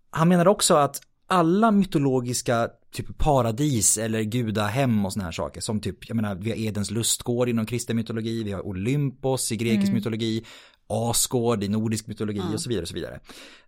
[0.09, 5.79] Han menar också att alla mytologiska typ paradis eller gudahem och såna här saker som
[5.79, 9.93] typ, jag menar, vi har Edens lustgård inom kristen mytologi, vi har Olympos i grekisk
[9.93, 10.45] mytologi,
[10.87, 13.19] Asgård i nordisk mytologi och så vidare och så vidare.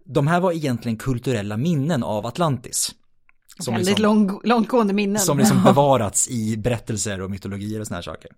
[0.04, 2.96] De här var egentligen kulturella minnen av Atlantis.
[3.60, 5.22] Som Väldigt liksom- lång, långtgående minnen.
[5.22, 8.32] som liksom bevarats i berättelser och mytologier och såna här saker.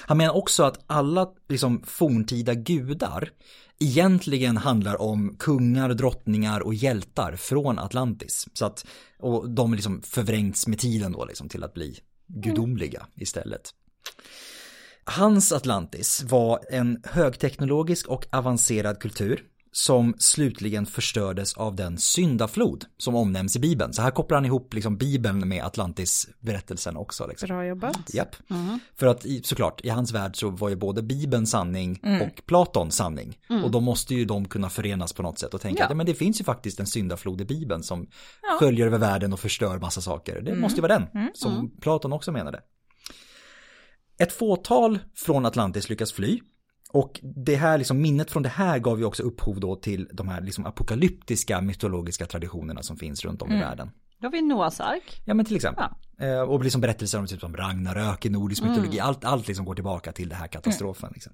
[0.00, 3.30] Han menar också att alla liksom forntida gudar
[3.80, 8.46] egentligen handlar om kungar, drottningar och hjältar från Atlantis.
[8.52, 8.86] Så att,
[9.18, 13.70] och de liksom förvrängts med tiden då liksom till att bli gudomliga istället.
[15.04, 19.44] Hans Atlantis var en högteknologisk och avancerad kultur
[19.78, 23.92] som slutligen förstördes av den syndaflod som omnämns i Bibeln.
[23.92, 27.26] Så här kopplar han ihop liksom Bibeln med Atlantis-berättelsen också.
[27.26, 27.46] Liksom.
[27.46, 28.14] Bra jobbat.
[28.14, 28.36] Japp.
[28.96, 33.38] För att såklart, i hans värld så var ju både Bibeln sanning och Platon sanning.
[33.64, 35.84] Och då måste ju de kunna förenas på något sätt och tänka Ja.
[35.84, 38.06] att ja, men det finns ju faktiskt en syndaflod i Bibeln som
[38.60, 40.40] sköljer över världen och förstör massa saker.
[40.40, 42.60] Det måste ju vara den som Platon också menade.
[44.18, 46.40] Ett fåtal från Atlantis lyckas fly.
[46.92, 50.28] Och det här, liksom, minnet från det här gav ju också upphov då till de
[50.28, 53.90] här liksom, apokalyptiska mytologiska traditionerna som finns runt om i världen.
[54.20, 55.22] Då har vi Noahs ark.
[55.24, 55.84] Ja men till exempel.
[56.20, 59.00] Eh, och liksom berättelser om typ som Ragnarök i nordisk mytologi.
[59.00, 61.10] Allt, allt liksom går tillbaka till den här katastrofen.
[61.14, 61.32] Liksom.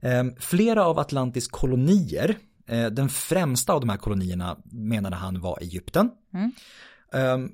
[0.00, 2.36] Eh, flera av Atlantis kolonier,
[2.68, 6.10] eh, den främsta av de här kolonierna menade han var Egypten.
[6.34, 6.46] Eh,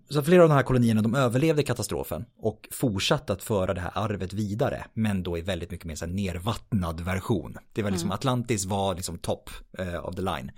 [0.08, 3.92] så flera av de här kolonierna de överlevde katastrofen och fortsatte att föra det här
[3.94, 4.84] arvet vidare.
[4.94, 7.56] Men då i väldigt mycket mer så här nervattnad version.
[7.72, 10.50] Det var liksom Atlantis var liksom top eh, of the line.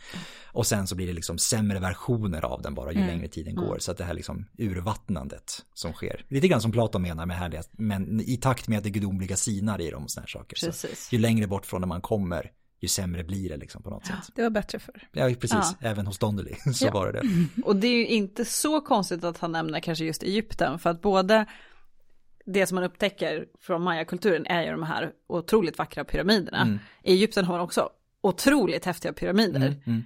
[0.53, 3.79] Och sen så blir det liksom sämre versioner av den bara ju längre tiden går.
[3.79, 6.25] Så att det här liksom urvattnandet som sker.
[6.29, 9.81] Lite grann som Platon menar med härliga, men i takt med att det gudomliga sinar
[9.81, 10.57] i dem och såna här saker.
[10.67, 11.09] Precis.
[11.09, 12.51] Så ju längre bort från när man kommer,
[12.81, 14.31] ju sämre blir det liksom på något sätt.
[14.35, 15.09] Det var bättre för.
[15.13, 15.77] Ja, precis.
[15.81, 16.93] Även hos Donnelly så Ja.
[16.93, 17.29] var det det.
[17.65, 21.01] Och det är ju inte så konstigt att han nämner kanske just Egypten, för att
[21.03, 21.47] både
[22.47, 26.79] det som man upptäcker från mayakulturen är ju de här otroligt vackra pyramiderna.
[27.05, 29.83] I Egypten har man också otroligt häftiga pyramider.
[29.87, 30.03] Mm.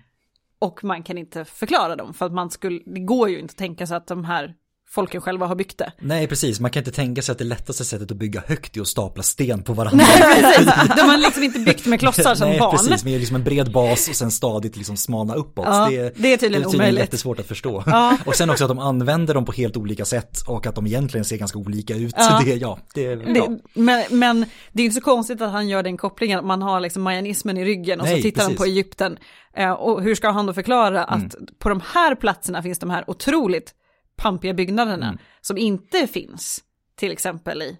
[0.58, 3.56] Och man kan inte förklara dem, för att man skulle, det går ju inte att
[3.58, 4.54] tänka sig att de här
[4.90, 5.92] folken själva har byggt det.
[6.00, 6.60] Nej, precis.
[6.60, 9.22] Man kan inte tänka sig att det lättaste sättet att bygga högt är att stapla
[9.22, 10.04] sten på varandra.
[10.04, 10.66] Precis,
[10.96, 12.76] de har liksom inte byggt med klossar som Nej, barn.
[12.76, 13.04] precis.
[13.04, 15.66] Med liksom en bred bas och sen stadigt liksom smalna uppåt.
[15.68, 17.00] Ja, det är tydligen omöjligt.
[17.00, 17.82] jättesvårt att förstå.
[17.86, 18.16] Ja.
[18.26, 21.24] Och sen också att de använder dem på helt olika sätt och att de egentligen
[21.24, 22.14] ser ganska olika ut.
[22.16, 22.40] Ja.
[22.44, 23.26] Det, ja, det är bra.
[23.26, 26.80] Det, men, men det är inte så konstigt att han gör den kopplingen, man har
[26.80, 29.18] liksom mayanismen i ryggen och Nej, så tittar han på Egypten.
[29.56, 33.04] Eh, och hur ska han då förklara att på de här platserna finns de här
[33.10, 33.74] otroligt
[34.16, 36.64] pampiga byggnaderna som inte finns
[36.96, 37.78] till exempel i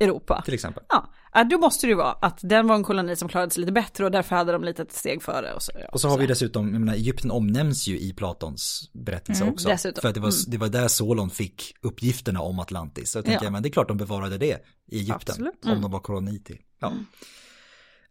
[0.00, 0.42] Europa.
[0.44, 0.84] Till exempel.
[0.88, 3.72] Ja, då måste det ju vara att den var en koloni som klarade sig lite
[3.72, 5.52] bättre och därför hade de lite ett steg före.
[5.52, 8.90] Och så, ja, Och så har vi dessutom, jag menar, Egypten omnämns ju i Platons
[8.92, 9.68] berättelse också.
[9.68, 10.00] Mm, dessutom.
[10.02, 13.10] För att det var, det var där Solon fick uppgifterna om Atlantis.
[13.10, 13.50] Så jag tänker, Ja.
[13.50, 15.14] men det är klart de bevarade det i Egypten.
[15.14, 15.64] Absolut.
[15.64, 16.58] Om de var koloni till.
[16.80, 16.92] Ja.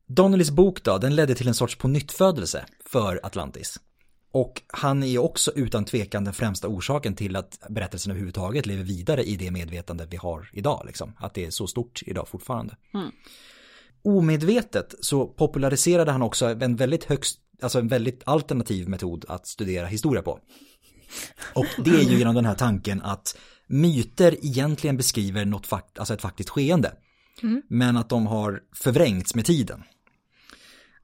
[0.05, 3.79] Donnellys bok då, den ledde till en sorts pånyttfödelse för Atlantis.
[4.31, 9.23] Och han är också utan tvekan den främsta orsaken till att berättelsen överhuvudtaget lever vidare
[9.23, 10.83] i det medvetande vi har idag.
[10.85, 11.13] Liksom.
[11.17, 12.75] Att det är så stort idag fortfarande.
[14.03, 19.87] Omedvetet så populariserade han också en väldigt högst, alltså en väldigt alternativ metod att studera
[19.87, 20.39] historia på.
[21.55, 26.13] Och det är ju genom den här tanken att myter egentligen beskriver något fakt, alltså
[26.13, 26.93] ett faktiskt skeende.
[27.67, 29.83] Men att de har förvrängts med tiden.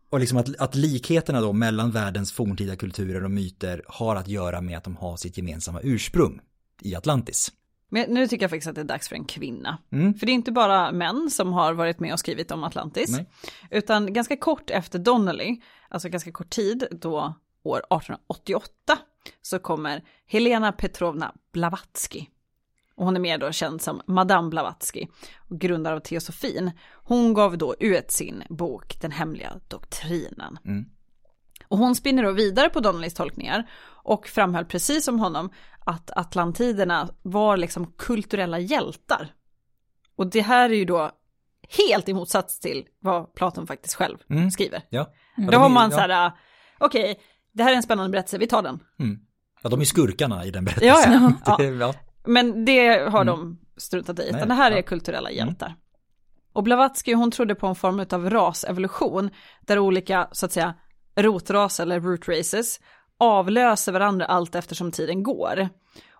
[0.09, 4.61] Och liksom att, att likheterna då mellan världens forntida kulturer och myter har att göra
[4.61, 6.39] med att de har sitt gemensamma ursprung
[6.81, 7.51] i Atlantis.
[7.89, 9.77] Men nu tycker jag faktiskt att det är dags för en kvinna.
[9.91, 10.13] Mm.
[10.13, 13.09] För det är inte bara män som har varit med och skrivit om Atlantis.
[13.09, 13.29] Nej.
[13.71, 17.33] Utan ganska kort efter Donnelly, alltså ganska kort tid, då
[17.63, 18.97] år 1888,
[19.41, 22.25] så kommer Helena Petrovna Blavatsky.
[22.97, 26.71] Och hon är mer då känd som Madame Blavatsky och grundare av teosofin.
[27.03, 30.57] Hon gav då ut sin bok Den hemliga doktrinen.
[30.65, 30.85] Mm.
[31.67, 33.69] Och hon spinner då vidare på Donnellys tolkningar
[34.03, 35.49] och framhöll precis som honom
[35.85, 39.33] att atlantiderna var liksom kulturella hjältar.
[40.15, 41.11] Och det här är ju då
[41.77, 44.51] helt i motsats till vad Platon faktiskt själv Mm.
[44.51, 44.81] skriver.
[44.89, 45.13] Ja.
[45.37, 45.97] Ja, Då har man ja.
[45.97, 46.31] så här, äh,
[46.79, 47.19] okej,
[47.51, 48.79] det här är en spännande berättelse, vi tar den.
[49.63, 51.35] Ja, de är skurkarna i den Ja, berättelsen.
[51.45, 51.55] ja.
[51.57, 51.93] Det, ja.
[52.27, 54.81] Men det har de struntat i, utan Nej, det här är ja.
[54.81, 55.75] kulturella hjältar.
[56.53, 59.29] Och Blavatsky hon trodde på en form av rasevolution,
[59.61, 60.73] där olika, så att säga,
[61.15, 62.79] rotraser eller root races
[63.19, 65.69] avlöser varandra allt eftersom tiden går.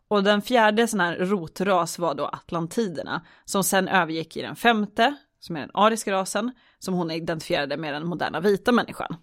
[0.07, 5.15] Och den fjärde sån här rotras var då atlantiderna, som sen övergick i den femte,
[5.39, 9.15] som är den ariska rasen, som hon identifierade med den moderna vita människan.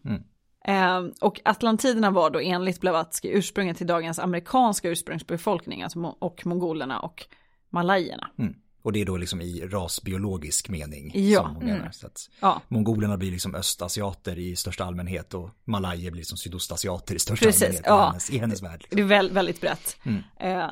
[0.65, 6.47] Eh, och atlantiderna var då enligt Blavatsky ursprunget till dagens amerikanska ursprungsbefolkning, alltså mo- och
[6.47, 7.27] mongolerna och
[7.71, 8.31] malajerna.
[8.39, 8.55] Mm.
[8.83, 11.43] Och det är då liksom i rasbiologisk mening Ja.
[11.43, 11.91] som hon menar.
[11.91, 12.61] Så att Ja.
[12.69, 17.63] mongolerna blir liksom östasiater i största allmänhet och malajer blir som sydostasiater i största Precis,
[17.63, 18.03] allmänhet ja.
[18.03, 18.81] i, hennes, i hennes värld.
[18.83, 18.97] Liksom.
[18.97, 19.97] Det är väl, väldigt brett.
[20.41, 20.67] Eh,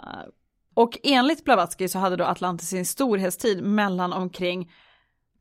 [0.74, 4.70] och enligt Blavatsky så hade då Atlantis sin storhetstid mellan omkring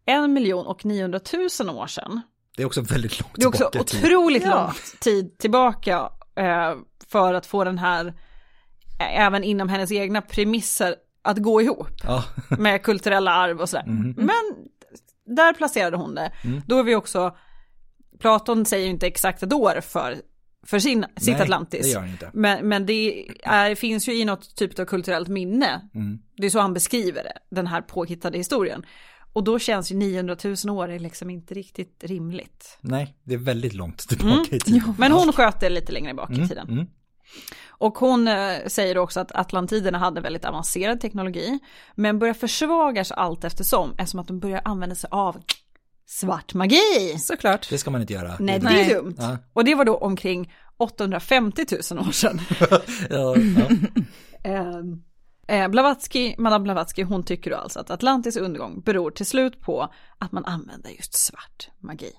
[0.06, 1.20] en miljon och 900
[1.60, 2.22] 000 år sedan.
[2.58, 4.49] Det är också väldigt långt Det är också tillbaka otroligt Ja.
[4.66, 6.74] lång tid tillbaka eh,
[7.08, 8.06] för att få den här,
[8.99, 12.24] eh, även inom hennes egna premisser, att gå ihop Ja.
[12.58, 13.86] med kulturella arv och sådär.
[14.18, 14.36] Men
[15.36, 16.32] där placerade hon det.
[16.68, 17.36] Då är vi också
[18.20, 20.22] Platon säger ju inte exakt ett år för,
[20.68, 21.82] för sin, sitt Nej, Atlantis.
[21.82, 22.30] det gör han inte.
[22.34, 25.89] Men, men det är, finns ju i något typ av kulturellt minne.
[25.95, 26.20] Mm.
[26.38, 28.86] Det är så han beskriver det, den här påhittade historien.
[29.34, 32.78] Och då känns ju 900 000 år är liksom inte riktigt rimligt.
[32.82, 34.96] Nej, det är väldigt långt tillbaka i tiden.
[34.98, 36.70] Men hon sköt det lite längre bak i tiden.
[36.70, 36.88] Mm.
[37.68, 41.60] Och hon eh, säger också att atlantiderna hade väldigt avancerad teknologi,
[41.96, 45.38] men börjar försvagas allt eftersom, eftersom att de börjar använda sig av
[46.06, 47.16] svart magi.
[47.20, 47.70] Såklart.
[47.70, 48.36] Det ska man inte göra.
[48.40, 48.92] Nej, det Nej.
[48.92, 49.16] är dumt.
[49.18, 49.38] Ja.
[49.54, 52.42] Och det var då omkring 850 000 år sedan.
[53.10, 53.68] Ja, ja.
[54.44, 55.04] Ehm,
[55.52, 59.93] eh, Blavatsky, Madame Blavatsky, hon tycker då alltså att Atlantis undergång beror till slut på
[60.18, 62.12] att man använder just svart magi.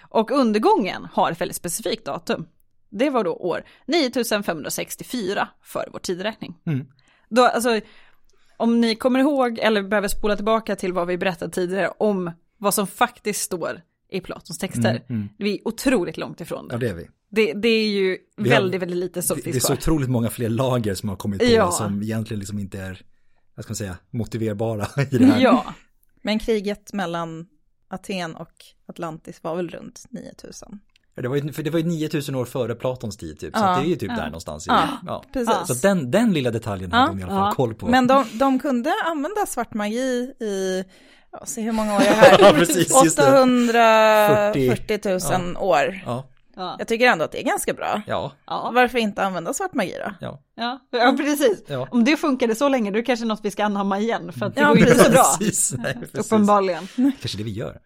[0.00, 2.46] Och undergången har ett väldigt specifikt datum.
[2.90, 6.56] Det var då år 9564 för vår tideräkning.
[6.66, 6.86] Mm.
[7.28, 7.80] Då, alltså,
[8.56, 12.74] om ni kommer ihåg eller behöver spola tillbaka till vad vi berättade tidigare om vad
[12.74, 14.90] som faktiskt står i Platons texter.
[14.90, 15.28] Mm, mm.
[15.38, 16.74] Vi är otroligt långt ifrån det.
[16.74, 17.08] ja, det är vi.
[17.34, 20.30] Det, det är ju har- väldigt, väldigt lite som Det, det är så otroligt många
[20.30, 21.70] fler lager som har kommit på Ja.
[21.70, 23.02] som egentligen liksom inte är,
[23.54, 25.40] vad ska man säga, motiverbara i det här.
[25.40, 25.64] Ja,
[26.22, 27.46] Men kriget mellan
[27.88, 28.52] Aten och
[28.88, 30.78] Atlantis var väl runt 9000.
[31.16, 33.60] Ja, Det var, ju, för det var ju 9000 år före Platons tid typ, så
[33.62, 34.16] Ja, att det är ju typ ja.
[34.16, 34.66] där någonstans.
[34.66, 35.24] Ja, Ja.
[35.32, 35.54] Precis.
[35.66, 37.52] Så den, den lilla detaljen Ja, hade de i alla fall ja.
[37.56, 37.86] koll på.
[37.88, 40.84] Men de, de kunde använda svart magi i,
[41.44, 43.40] se hur många år jag är här, Ja, precis, just det.
[43.40, 45.00] 840
[45.54, 46.00] 000 år.
[46.56, 48.02] Ja, ja, Jag tycker ändå att det är ganska bra.
[48.06, 48.70] ja, ja.
[48.74, 50.12] Varför inte använda svart magi då?
[50.20, 50.40] ja.
[50.54, 51.62] Ja, ja precis.
[51.66, 51.88] Ja.
[51.90, 54.46] Om det funkade så länge, då är det kanske något vi ska anamma igen, för
[54.46, 55.22] att det Ja, går ju inte så bra.
[55.38, 56.32] Precis, nej, precis.
[56.32, 56.88] Uppenbarligen.
[56.96, 57.80] Kanske det vi gör.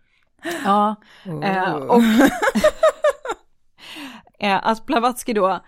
[0.64, 0.96] Ja,
[1.42, 2.02] eh, och
[4.38, 5.64] eh, att Blavatsky då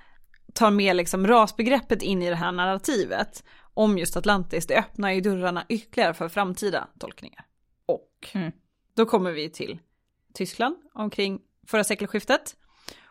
[0.54, 3.44] tar med liksom rasbegreppet in i det här narrativet
[3.74, 7.44] om just Atlantis, det öppnar ju dörrarna ytterligare för framtida tolkningar.
[7.86, 8.52] Och Mm.
[8.96, 9.78] då kommer vi till
[10.34, 12.54] Tyskland omkring förra sekelskiftet.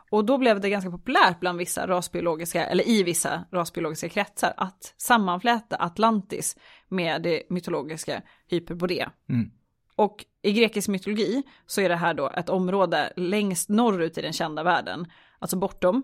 [0.10, 4.94] Och då blev det ganska populärt bland vissa rasbiologiska, eller i vissa rasbiologiska kretsar, att
[4.98, 6.58] sammanfläta Atlantis
[6.88, 9.12] med det mytologiska Hyperbodea.
[9.30, 9.52] Mm.
[9.96, 14.34] Och i grekisk mytologi så är det här då ett område längst norrut i den
[14.34, 15.06] kända världen,
[15.40, 16.04] alltså bortom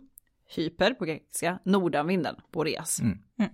[0.56, 3.00] Hyper på grekiska, nordanvinden, Boreas.
[3.02, 3.18] Mm.
[3.40, 3.52] Mm.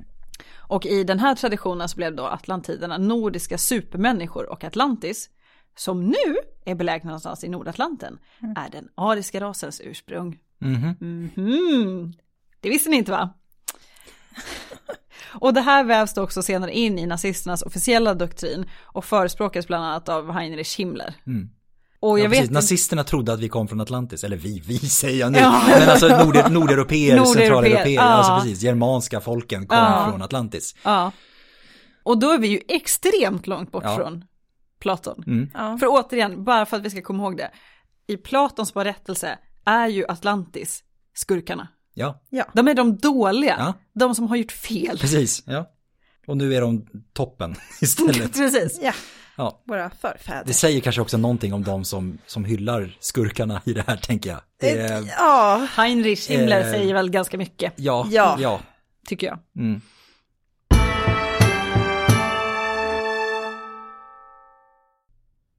[0.70, 5.30] Och i den här traditionen så blev då atlantiderna nordiska supermänniskor och Atlantis,
[5.76, 8.20] som nu är belägna någonstans i Nordatlanten,
[8.58, 10.38] är den ariska rasens ursprung.
[10.60, 10.96] Mhm.
[11.36, 12.14] Mhm.
[12.60, 13.34] Det visste ni inte va?
[15.40, 19.86] och det här vävs då också senare in i nazisternas officiella doktrin och förespråkas bland
[19.86, 21.14] annat av Heinrich Himmler.
[21.28, 21.50] Mm.
[22.00, 25.20] Och jag ja, vet Nazisterna trodde att vi kom från Atlantis, eller vi, vi säger
[25.20, 25.40] jag nu.
[25.40, 25.62] Ja.
[25.80, 28.02] Men alltså nord, nordeuropeer, Nordeuropeer, centraleuropeer, ja.
[28.02, 30.08] alltså precis, germanska folken kom Ja.
[30.10, 30.76] från Atlantis.
[30.84, 31.12] Ja.
[32.04, 33.96] Och då är vi ju extremt långt bort Ja.
[33.96, 34.24] från
[34.82, 35.24] Platon.
[35.28, 35.50] Mm.
[35.54, 35.78] Ja.
[35.78, 37.52] För återigen, bara för att vi ska komma ihåg det.
[38.08, 41.68] I Platons berättelse är ju Atlantis skurkarna.
[41.94, 42.46] Ja, ja.
[42.54, 43.74] De är de dåliga, Ja.
[43.94, 44.98] de som har gjort fel.
[44.98, 45.44] precis.
[45.46, 45.66] Ja.
[46.28, 48.34] Och nu är de toppen istället.
[48.34, 48.80] Precis.
[48.82, 48.94] ja,
[49.38, 49.62] Ja.
[49.68, 50.44] våra förfäder.
[50.46, 54.30] Det säger kanske också någonting om de som, som hyllar skurkarna i det här, tänker
[54.30, 54.40] jag.
[54.60, 56.72] Det Ja, Heinrich Himmler Eh.
[56.72, 58.38] säger väl ganska mycket, ja, Ja.
[58.40, 58.60] ja.
[59.08, 59.40] tycker jag.
[59.58, 59.82] Mm.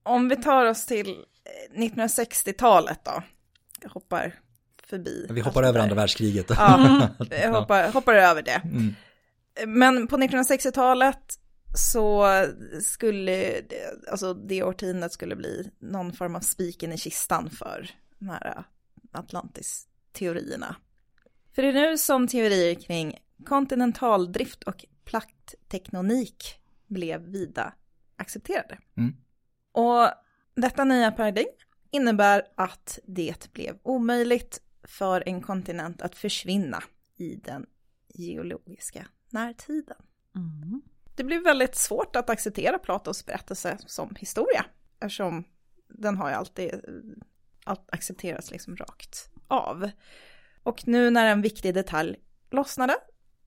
[0.03, 1.25] Om vi tar oss till
[1.75, 3.23] eh, 1960-talet då.
[3.81, 4.39] Jag hoppar
[4.83, 5.27] förbi.
[5.29, 5.83] Vi hoppar över där.
[5.83, 6.45] andra världskriget.
[6.49, 8.61] Ja, jag hoppar, hoppar över det.
[8.63, 8.95] Mm.
[9.67, 11.39] Men på 1960-talet
[11.75, 12.27] så
[12.81, 13.61] skulle,
[14.11, 17.89] alltså det årtiondet skulle bli någon form av spiken i kistan för
[18.19, 18.63] de här
[19.11, 20.75] Atlantis-teorierna.
[21.55, 27.73] För det är nu som teorier kring kontinentaldrift och plakttektonik blev vida
[28.17, 28.77] accepterade.
[28.97, 29.15] Mm.
[29.73, 30.09] Och
[30.55, 31.47] detta nya paradigm
[31.91, 36.83] innebär att det blev omöjligt för en kontinent att försvinna
[37.17, 37.65] i den
[38.07, 39.97] geologiska närtiden.
[40.35, 40.81] Mm.
[41.15, 44.65] Det blir väldigt svårt att acceptera Platos berättelse som historia,
[44.99, 45.43] eftersom
[45.89, 46.71] den har ju alltid
[47.63, 49.89] allt accepterats liksom rakt av.
[50.63, 52.19] Och nu när en viktig detalj
[52.51, 52.95] lossnade,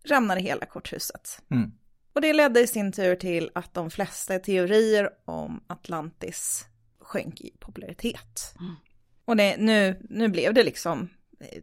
[0.04, 1.42] rämnade hela korthuset.
[1.50, 1.72] Mm.
[2.16, 6.66] Och det ledde i sin tur till att de flesta teorier om Atlantis
[7.00, 8.54] sjönk i popularitet.
[8.60, 8.74] Mm.
[9.24, 11.08] Och det, nu, nu blev det liksom
[11.40, 11.62] eh,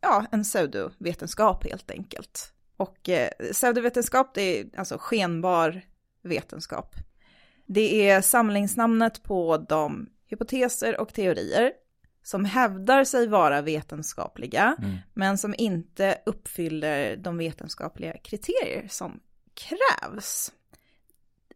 [0.00, 2.52] ja, en pseudovetenskap helt enkelt.
[2.76, 5.82] Och eh, pseudovetenskap det är alltså skenbar
[6.22, 6.96] vetenskap.
[7.66, 11.72] Det är samlingsnamnet på de hypoteser och teorier
[12.22, 14.96] som hävdar sig vara vetenskapliga, Mm.
[15.14, 19.20] men som inte uppfyller de vetenskapliga kriterier som
[19.54, 20.52] krävs.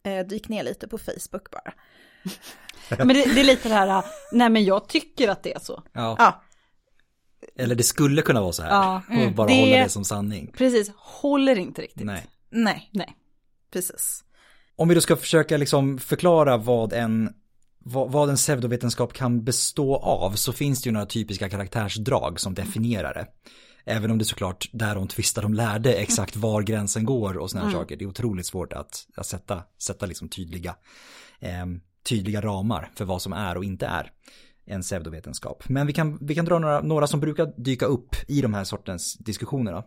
[0.03, 1.72] Eh, dyk ner lite på Facebook bara.
[2.99, 5.82] Men det, det, är lite det här, nej men jag tycker att det är så.
[5.92, 6.16] Ja.
[6.18, 6.42] Ja,
[7.59, 8.70] Eller det skulle kunna vara så här.
[8.70, 9.03] Ja.
[9.26, 10.53] Och bara Det- hålla det som sanning.
[10.57, 12.07] Precis, håller inte riktigt.
[12.07, 12.26] Nej.
[12.51, 13.16] nej, Nej.
[13.72, 14.24] precis.
[14.76, 17.34] Om vi då ska försöka liksom förklara vad en,
[17.89, 22.55] vad, vad en pseudovetenskap kan bestå av så finns det ju några typiska karaktärsdrag som
[22.55, 23.26] definierar det.
[23.84, 27.68] Även om det såklart där de tvistar de lärde exakt var gränsen går och sådana
[27.68, 27.97] här saker.
[27.97, 30.76] Det är otroligt svårt att, att sätta, sätta liksom tydliga,
[31.41, 31.66] eh,
[32.09, 34.12] tydliga ramar för vad som är och inte är
[34.64, 35.68] en pseudovetenskap.
[35.68, 38.64] Men vi kan, vi kan dra några, några som brukar dyka upp i de här
[38.64, 39.82] sortens diskussioner.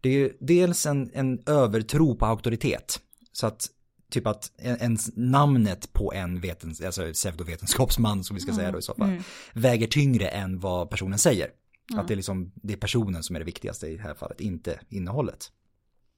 [0.00, 3.00] Det är dels en, en övertro på auktoritet.
[3.32, 3.70] Så att
[4.10, 8.78] typ att en, ens namnet på en vetens, alltså pseudovetenskapsman som vi ska säga då
[8.78, 11.50] i så fall, väger tyngre än vad personen säger.
[11.96, 14.40] Att det är liksom, det är personen som är det viktigaste i det här fallet,
[14.40, 15.52] inte innehållet.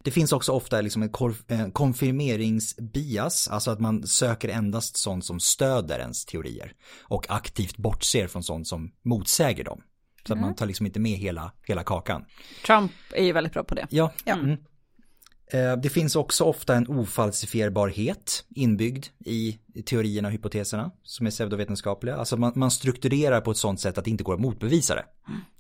[0.05, 1.11] Det finns också ofta liksom en
[1.49, 6.72] eh, konfirmeringsbias, alltså att man söker endast sånt som stöder ens teorier
[7.03, 9.82] och aktivt bortser från sånt som motsäger dem.
[10.26, 12.24] Så att man tar liksom inte med hela, hela kakan.
[12.66, 13.86] Trump är ju väldigt bra på det.
[13.91, 14.12] Ja.
[14.24, 14.34] Ja.
[14.34, 14.57] Mm.
[15.51, 22.16] Eh, Det finns också ofta en ofalsifierbarhet inbyggd i teorierna och hypoteserna som är pseudovetenskapliga.
[22.16, 25.05] Alltså man, man strukturerar på ett sånt sätt att det inte går att motbevisa det.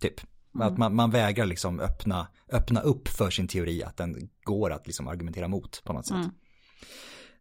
[0.00, 0.20] Typ.
[0.60, 4.86] Att man, man vägrar liksom öppna, öppna upp för sin teori att den går att
[4.86, 6.26] liksom argumentera mot på något sätt.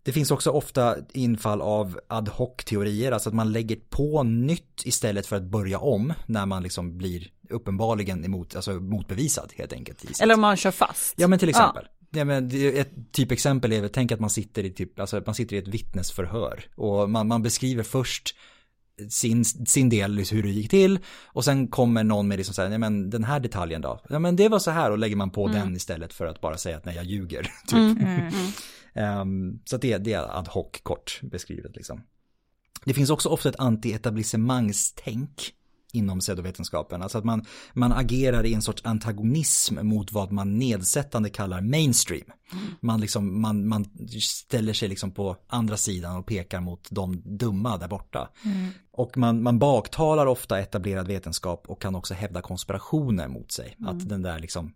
[0.04, 5.28] Det finns också ofta infall av ad hoc-teorier, alltså att man lägger på nytt istället
[5.28, 10.22] för att börja om när man liksom blir uppenbarligen emot, alltså motbevisad helt enkelt.
[10.22, 11.14] Eller om man kör fast.
[11.18, 11.88] Ja men till exempel.
[11.97, 11.97] Ja.
[12.10, 15.36] Men det är ett typexempel är väl, tänk att man sitter i typ, alltså man
[15.36, 18.36] sitter i ett vittnesförhör och man, man beskriver först
[19.10, 22.62] sin, sin del, liksom hur det gick till och sen kommer någon med liksom så
[22.62, 25.16] här, nej men den här detaljen då, ja men det var så här och lägger
[25.16, 27.42] man på den istället för att bara säga att nej jag ljuger.
[27.68, 27.98] Typ.
[28.94, 32.04] Ehm, så att det, det är ad hoc kort beskrivet liksom.
[32.86, 35.52] Det finns också ofta ett anti-etablissemangstänk
[35.98, 37.02] inom pseudovetenskapen.
[37.02, 42.26] Alltså att man, man agerar i en sorts antagonism mot vad man nedsättande kallar mainstream.
[42.80, 43.86] Man, liksom, man, man
[44.22, 48.30] ställer sig liksom på andra sidan och pekar mot de dumma där borta.
[48.92, 53.78] Och man, man baktalar ofta etablerad vetenskap och kan också hävda konspirationer mot sig.
[53.86, 54.74] Att den där liksom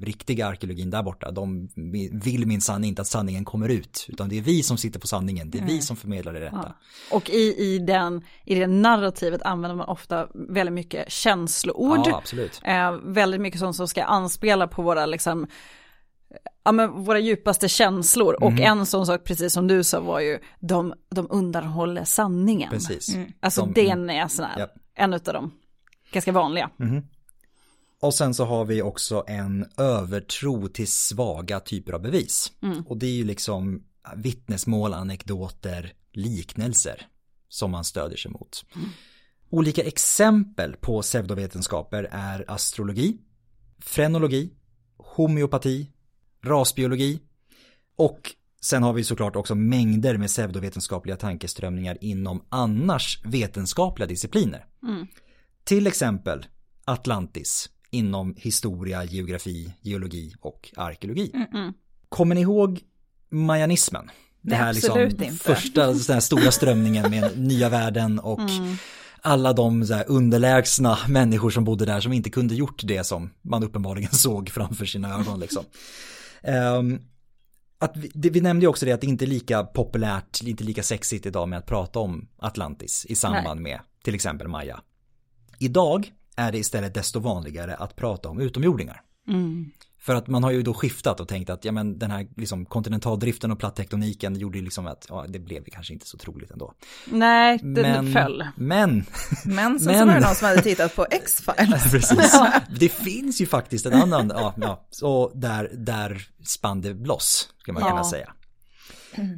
[0.00, 1.68] riktiga arkeologin där borta, de
[2.12, 4.06] vill minsann inte att sanningen kommer ut.
[4.08, 6.74] Utan det är vi som sitter på sanningen, det är vi som förmedlar det rätta.
[7.10, 12.00] Och i, i, den, i det narrativet använder man ofta väldigt mycket känsloord.
[12.06, 12.60] Ja, absolut.
[12.64, 15.46] Eh, väldigt mycket sånt som ska anspela på våra, liksom,
[16.64, 18.44] ja, men våra djupaste känslor.
[18.44, 18.62] Och Mhm.
[18.62, 22.70] en sån sak, precis som du sa, var ju de, de undanhåller sanningen.
[22.70, 23.16] Precis.
[23.40, 24.68] Alltså De- den är sån här, Ja.
[24.94, 25.50] en av dem
[26.12, 26.70] ganska vanliga.
[28.00, 32.52] Och sen så har vi också en övertro till svaga typer av bevis.
[32.86, 33.82] Och det är ju liksom
[34.16, 37.06] vittnesmål, anekdoter, liknelser
[37.48, 38.64] som man stödjer sig mot.
[39.50, 43.18] Olika exempel på pseudovetenskaper är astrologi,
[43.78, 44.50] frenologi,
[44.96, 45.90] homeopati,
[46.44, 47.20] rasbiologi
[47.96, 54.66] och sen har vi såklart också mängder med pseudovetenskapliga tankeströmningar inom annars vetenskapliga discipliner.
[55.64, 56.46] Till exempel
[56.84, 61.32] Atlantis inom historia, geografi, geologi och arkeologi.
[62.08, 62.80] Kommer ni ihåg
[63.30, 64.10] mayanismen?
[64.40, 65.30] Det Nej, här liksom inte.
[65.30, 68.40] första här stora strömningen med nya världen och
[69.22, 73.64] alla de här underlägsna människor som bodde där som inte kunde gjort det som man
[73.64, 75.64] uppenbarligen såg framför sina ögon liksom.
[76.42, 77.00] Ehm,
[77.78, 80.64] att vi, det, vi nämnde ju också det att det inte är lika populärt, inte
[80.64, 84.80] lika sexigt idag med att prata om Atlantis i samband med till exempel Maya.
[85.58, 89.00] Idag är det istället desto vanligare att prata om utomjordingar.
[90.02, 92.66] För att man har ju då skiftat och tänkt att ja, men den här liksom,
[92.66, 96.74] kontinentaldriften och plattektoniken gjorde ju liksom att ja, det blev kanske inte så troligt ändå.
[97.06, 98.44] Nej, den Men, föll.
[98.56, 99.04] men,
[99.44, 101.82] Men sen Men- så var det någon som hade tittat på X-Files.
[101.90, 102.40] precis.
[102.80, 107.72] Det finns ju faktiskt en annan, ja, ja så där, där spann det loss, ska
[107.72, 107.88] man Ja.
[107.88, 108.32] gärna säga.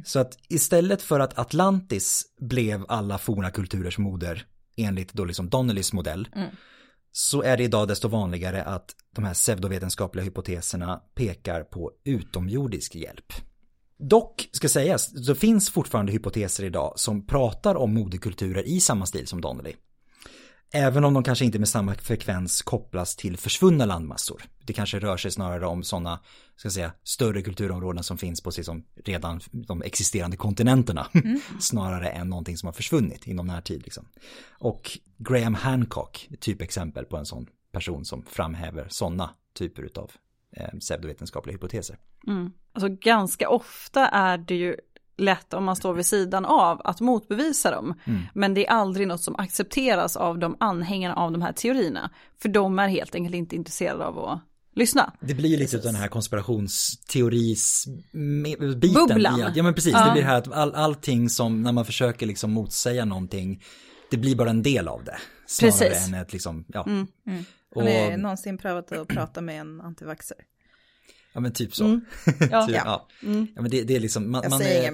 [0.05, 4.45] Så att istället för att Atlantis blev alla forna kulturers moder
[4.77, 6.27] enligt då liksom Donnellys modell
[7.15, 13.33] så är det idag desto vanligare att de här pseudovetenskapliga hypoteserna pekar på utomjordisk hjälp.
[13.97, 19.27] Dock ska sägas, det finns fortfarande hypoteser idag som pratar om modekulturer i samma stil
[19.27, 19.73] som Donnelly.
[20.75, 24.41] Även om de kanske inte med samma frekvens kopplas till försvunna landmassor.
[24.65, 26.19] Det kanske rör sig snarare om sådana,
[26.55, 31.07] ska säga, större kulturområden som finns på sig som redan de existerande kontinenterna.
[31.59, 33.83] snarare än någonting som har försvunnit inom närtid.
[33.83, 34.07] Liksom.
[34.51, 40.11] Och Graham Hancock, typexempel på en sån person som framhäver sådana typer av
[40.57, 41.97] eh, pseudovetenskapliga hypoteser.
[42.73, 44.75] Alltså ganska ofta är det ju
[45.17, 47.93] lätt om man står vid sidan av att motbevisa dem.
[48.05, 48.21] Mm.
[48.33, 52.09] Men det är aldrig något som accepteras av de anhängarna av de här teorierna.
[52.41, 54.39] För de är helt enkelt inte intresserade av att
[54.75, 55.13] lyssna.
[55.19, 58.93] Det blir ju lite av den här konspirationsteoris-biten.
[58.93, 59.51] Bubblan.
[59.55, 60.05] Ja men precis, Ja.
[60.05, 63.63] det blir här att all, allting som, när man försöker liksom motsäga någonting,
[64.11, 65.17] det blir bara en del av det.
[65.47, 66.07] Snarare Precis.
[66.07, 66.83] än ett liksom, ja.
[66.85, 67.07] Mm.
[67.75, 70.37] Har ni någonsin prövat att prata med en antivaxxer?
[71.33, 71.85] Ja men typ så.
[71.85, 72.01] Mm.
[72.51, 72.65] Ja.
[72.67, 72.83] typ, Ja.
[72.85, 73.07] ja.
[73.55, 74.91] ja men det, det är liksom, man, man är,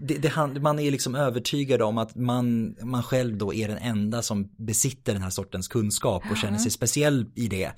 [0.00, 4.22] det, det, man är liksom övertygad om att man, man själv då är den enda
[4.22, 7.72] som besitter den här sortens kunskap och känner sig speciell i det.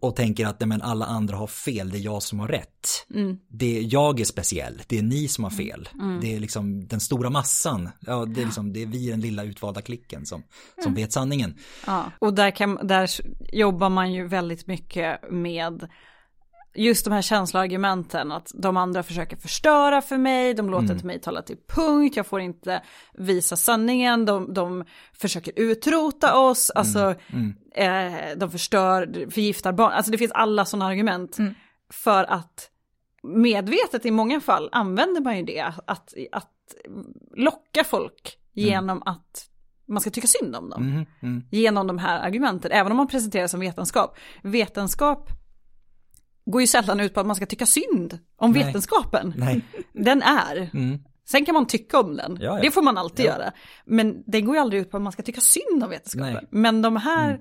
[0.00, 3.06] Och tänker att nej, men alla andra har fel, det är jag som har rätt.
[3.48, 5.88] Det är, jag är speciell, det är ni som har fel.
[6.20, 9.44] Det är liksom den stora massan, ja, det, är liksom, det är vi den lilla
[9.44, 10.42] utvalda klicken som,
[10.82, 11.54] som vet sanningen.
[11.86, 12.04] Ja.
[12.18, 13.10] Och där, kan, där
[13.52, 15.88] jobbar man ju väldigt mycket med
[16.74, 21.20] just de här känsloargumenten, att de andra försöker förstöra för mig, de låter inte mig
[21.20, 22.82] tala till punkt, jag får inte
[23.14, 27.14] visa sanningen, de, de försöker utrota oss, alltså
[27.74, 31.36] Eh, de förstör, förgiftar barn, alltså det finns alla sådana argument.
[31.90, 32.70] För att
[33.22, 36.50] medvetet i många fall använder man ju det, att, att
[37.36, 39.50] locka folk genom att
[39.88, 40.82] man ska tycka synd om dem.
[40.82, 41.44] Mm, mm.
[41.50, 44.18] genom de här argumenten, även om man presenterar som vetenskap.
[44.42, 45.30] Vetenskap
[46.46, 48.64] går ju sällan ut på att man ska tycka synd om Nej.
[48.64, 49.34] vetenskapen.
[49.36, 49.64] Nej.
[49.92, 50.70] Den är.
[50.74, 50.98] Mm.
[51.28, 52.60] Sen kan man tycka om den, Ja, ja.
[52.62, 53.30] det får man alltid Ja.
[53.30, 53.52] göra.
[53.86, 56.32] Men den går ju aldrig ut på att man ska tycka synd om vetenskapen.
[56.34, 56.46] Nej.
[56.50, 57.40] Men de här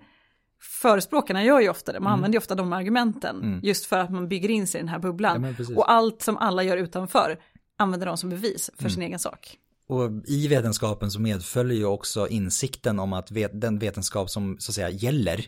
[0.81, 2.13] förespråkarna gör ju ofta det, man Mm.
[2.13, 3.59] använder ju ofta de argumenten.
[3.63, 5.55] Just för att man bygger in sig i den här bubblan.
[5.75, 7.39] och allt som alla gör utanför
[7.77, 8.91] använder de som bevis för Mm.
[8.93, 9.57] sin egen sak.
[9.87, 14.75] Och i vetenskapen så medföljer ju också insikten om att den vetenskap som så att
[14.75, 15.45] säga gäller,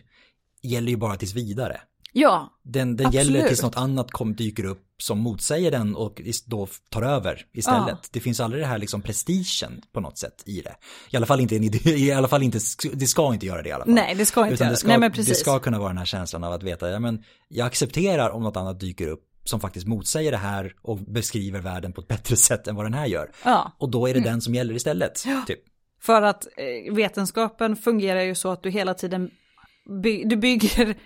[0.62, 1.80] gäller ju bara tills vidare.
[2.18, 3.26] Ja, Den, den Absolut.
[3.26, 7.88] gäller tills något annat kom, dyker upp som motsäger den och då tar över istället.
[7.88, 7.98] Ja.
[8.10, 10.76] Det finns aldrig det här liksom prestigen på något sätt i det.
[11.10, 11.54] I alla fall inte,
[11.90, 12.58] i alla fall inte,
[12.92, 13.94] det ska inte göra det i alla fall.
[13.94, 15.38] Nej, det ska inte Utan det ska, Nej, men det precis.
[15.38, 18.56] ska kunna vara den här känslan av att veta, ja men jag accepterar om något
[18.56, 22.68] annat dyker upp som faktiskt motsäger det här och beskriver världen på ett bättre sätt
[22.68, 23.30] än vad den här gör.
[23.44, 23.72] ja.
[23.78, 25.24] Och då är det den som gäller istället.
[25.46, 25.60] Typ.
[26.00, 29.30] För att eh, vetenskapen fungerar ju så att du hela tiden
[30.02, 30.96] by du bygger,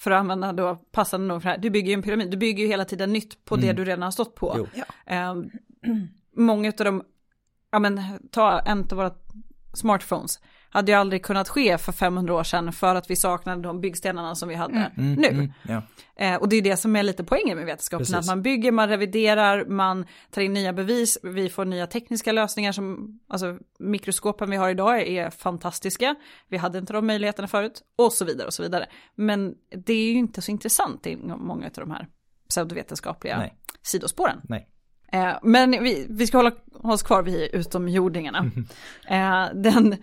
[0.00, 2.36] för att använda då passande nog för det här, du bygger ju en pyramid, du
[2.36, 4.68] bygger ju hela tiden nytt på det du redan har stått på.
[5.06, 5.34] Eh,
[6.36, 7.02] många av dem,
[7.72, 9.14] ja men ta en av våra
[9.74, 10.40] smartphones,
[10.70, 14.34] hade ju aldrig kunnat ske för 500 år sedan för att vi saknade de byggstenarna
[14.34, 15.28] som vi hade nu.
[15.28, 15.82] Mm, ja.
[16.16, 18.16] Eh, och det är det som är lite poängen med vetenskapen, Precis.
[18.16, 22.72] att man bygger, man reviderar, man tar in nya bevis, vi får nya tekniska lösningar
[22.72, 26.14] som, alltså mikroskopen vi har idag är fantastiska,
[26.48, 28.86] vi hade inte de möjligheterna förut, och så vidare och så vidare.
[29.14, 29.54] Men
[29.86, 32.08] det är ju inte så intressant i många av de här
[32.48, 33.54] pseudovetenskapliga Nej.
[33.82, 34.40] sidospåren.
[34.42, 34.68] Nej.
[35.12, 38.50] Eh, men vi, vi ska hålla oss kvar vid utomjordingarna.
[39.08, 39.96] Eh, den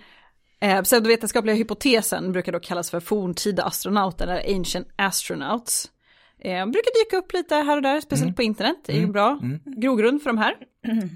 [0.60, 5.92] eh, pseudovetenskapliga hypotesen brukar då kallas för forntida astronauter, eller ancient astronauts.
[6.40, 8.78] Eh, brukar dyka upp lite här och där, speciellt på internet.
[8.86, 10.56] Det är ju en bra grogrund för de här.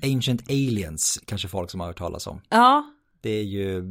[0.16, 2.42] Ancient aliens, kanske folk som har hört talas om.
[2.50, 3.84] Ja, Det är ju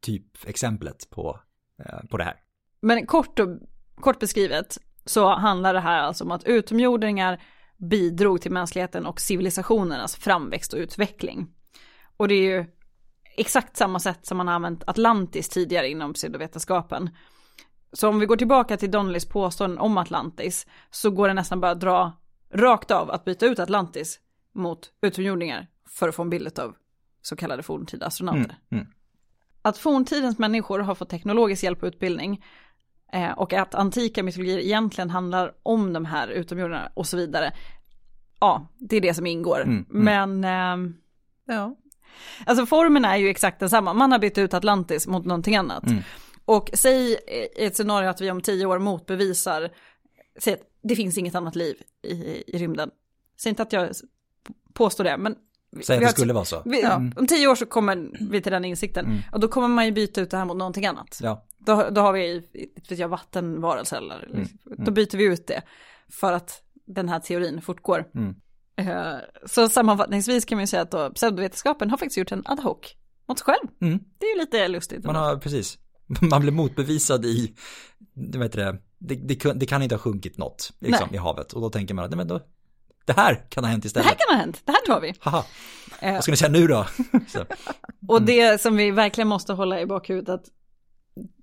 [0.00, 1.40] typ exemplet på,
[1.84, 2.34] eh, på det här.
[2.80, 3.48] men kort, och,
[4.00, 7.42] kort beskrivet så handlar det här alltså om att utomjordingar
[7.76, 11.48] bidrog till mänskligheten och civilisationernas framväxt och utveckling.
[12.16, 12.64] Och det är ju
[13.40, 17.10] exakt samma sätt som man har använt Atlantis tidigare inom pseudovetenskapen.
[17.92, 21.70] Så om vi går tillbaka till Donnellys påståenden om Atlantis så går det nästan bara
[21.70, 22.12] att dra
[22.52, 24.20] rakt av att byta ut Atlantis
[24.54, 26.74] mot utomjordingar för att få en bild av
[27.22, 28.58] så kallade forntida astronauter.
[28.70, 28.86] Mm.
[29.62, 32.44] Att forntidens människor har fått teknologisk hjälp och utbildning
[33.12, 37.52] eh, och att antika mytologier egentligen handlar om de här utomjordingarna och så vidare.
[38.40, 39.62] Ja, det är det som ingår.
[39.62, 40.94] Mm, Men ehm,
[41.48, 41.76] Ja.
[42.46, 45.86] Alltså formen är ju exakt densamma, man har bytt ut Atlantis mot någonting annat.
[45.86, 46.02] Mm.
[46.44, 49.70] Och säg i ett scenario att vi om tio år motbevisar,
[50.38, 52.14] säg att det finns inget annat liv i,
[52.46, 52.90] i rymden.
[53.40, 53.90] Säg inte att jag
[54.72, 55.36] påstår det, men
[55.82, 56.62] Säg att det skulle vara så.
[56.64, 56.86] vi,
[57.16, 59.22] om tio år så kommer vi till den insikten.
[59.32, 61.18] Och då kommer man ju byta ut det här mot någonting annat.
[61.22, 61.46] Ja.
[61.58, 62.42] Då, då har vi,
[62.88, 65.62] vet jag, vattenvarelser eller, då byter vi ut det.
[66.08, 68.04] För att den här teorin fortgår.
[68.14, 68.34] Mm.
[68.78, 69.16] Eh,
[69.46, 72.78] Så sammanfattningsvis kan man ju säga att då, pseudovetenskapen har faktiskt gjort en ad hoc
[73.28, 73.68] mot sig själv.
[73.80, 73.98] Mm.
[74.18, 75.04] Det är ju lite lustigt.
[75.04, 75.78] Man har, precis.
[76.30, 77.54] Man blev motbevisad i,
[78.14, 81.52] det, vet det, det, det, det kan inte ha sjunkit något liksom, i havet.
[81.52, 82.40] Och då tänker man att nej, men då,
[83.04, 84.06] det här kan ha hänt Det istället.
[84.08, 85.14] här kan ha hänt, det här tar vi.
[85.20, 85.44] Haha,
[86.00, 86.86] Eh, vad ska ni säga nu då?
[87.28, 87.44] så,
[88.08, 90.44] Och det som vi verkligen måste hålla i bakhuvudet att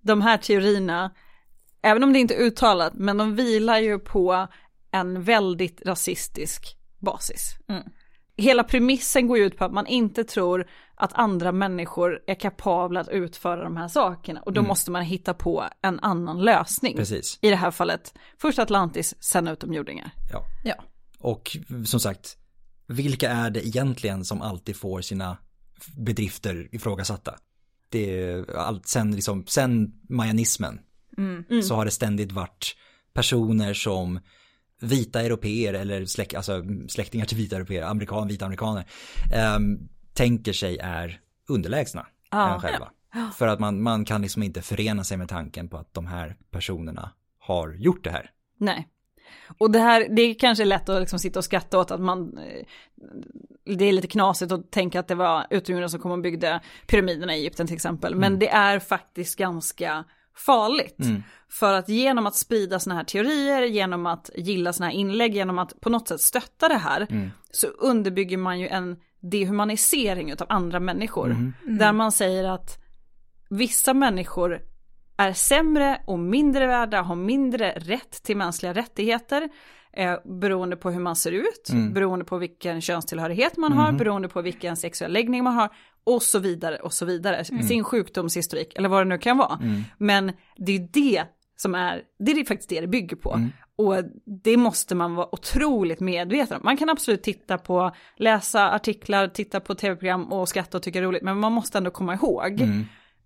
[0.01, 1.11] de här teorierna,
[1.81, 4.47] även om det inte är uttalat, men de vilar ju på
[4.91, 6.74] en väldigt rasistisk
[7.05, 7.55] basis.
[7.67, 7.83] Mm.
[8.37, 13.07] hela premissen går ut på att man inte tror att andra människor är kapabla att
[13.09, 14.41] utföra de här sakerna.
[14.41, 14.67] Och då Mm.
[14.67, 16.95] måste man hitta på en annan lösning.
[16.95, 17.39] Precis.
[17.41, 20.11] I det här fallet, först Atlantis, sen utomjordingar.
[20.31, 20.43] Ja.
[20.63, 20.75] Ja.
[21.19, 22.37] Och som sagt,
[22.87, 25.37] vilka är det egentligen som alltid får sina
[25.97, 27.35] bedrifter ifrågasatta?
[27.89, 30.79] Det är allt sen liksom, sen majanismen
[31.67, 32.75] så har det ständigt varit
[33.13, 34.19] personer som
[34.81, 38.85] vita europeer eller släkt, alltså släktingar till vita europeer, amerikan, vita amerikaner,
[39.33, 39.79] ehm,
[40.13, 41.19] tänker sig är
[41.49, 42.53] underlägsna Ja.
[42.53, 42.91] än själva.
[43.37, 46.35] För att man, man kan liksom inte förena sig med tanken på att de här
[46.51, 48.29] personerna har gjort det här.
[48.57, 48.87] Nej.
[49.57, 52.37] Och det här, det är kanske lätt att liksom sitta och skratta åt att man,
[52.37, 52.65] eh,
[53.77, 57.35] det är lite knasigt att tänka att det var utomjordingar som kom och byggde pyramiderna
[57.35, 58.15] i Egypten till exempel.
[58.15, 60.03] Men det är faktiskt ganska
[60.35, 60.97] farligt.
[61.49, 65.59] För att genom att sprida sådana här teorier, genom att gilla sådana här inlägg, genom
[65.59, 67.07] att på något sätt stötta det här,
[67.51, 71.29] så underbygger man ju en dehumanisering av andra människor.
[71.79, 72.77] Där man säger att
[73.49, 74.61] vissa människor
[75.17, 79.49] är sämre och mindre värda, har mindre rätt till mänskliga rättigheter.
[79.97, 84.41] Eh, beroende på hur man ser ut, beroende på vilken könstillhörighet man har, beroende på
[84.41, 85.69] vilken sexuell läggning man har
[86.05, 87.45] och så vidare och så vidare.
[87.45, 89.59] Sin sjukdomshistorik eller vad det nu kan vara.
[89.97, 91.23] Men det är det
[91.57, 93.49] som är, det är faktiskt det det bygger på.
[93.77, 93.95] Och
[94.43, 96.61] det måste man vara otroligt medveten om.
[96.65, 101.23] Man kan absolut titta på, läsa artiklar, titta på tv-program och skratta och tycka roligt.
[101.23, 102.61] Men man måste ändå komma ihåg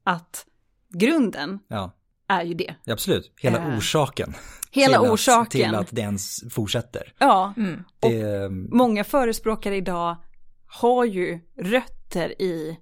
[0.04, 0.46] att
[0.94, 1.92] grunden Ja,
[2.28, 2.76] är ju det.
[2.84, 3.34] ja absolut.
[3.42, 4.34] Hela Eh, orsaken.
[4.72, 5.42] hela till orsaken.
[5.42, 7.14] Att, till att det ens fortsätter.
[7.20, 7.54] Ja,
[8.00, 10.16] Det, många förespråkare idag
[10.70, 12.78] har ju rötter i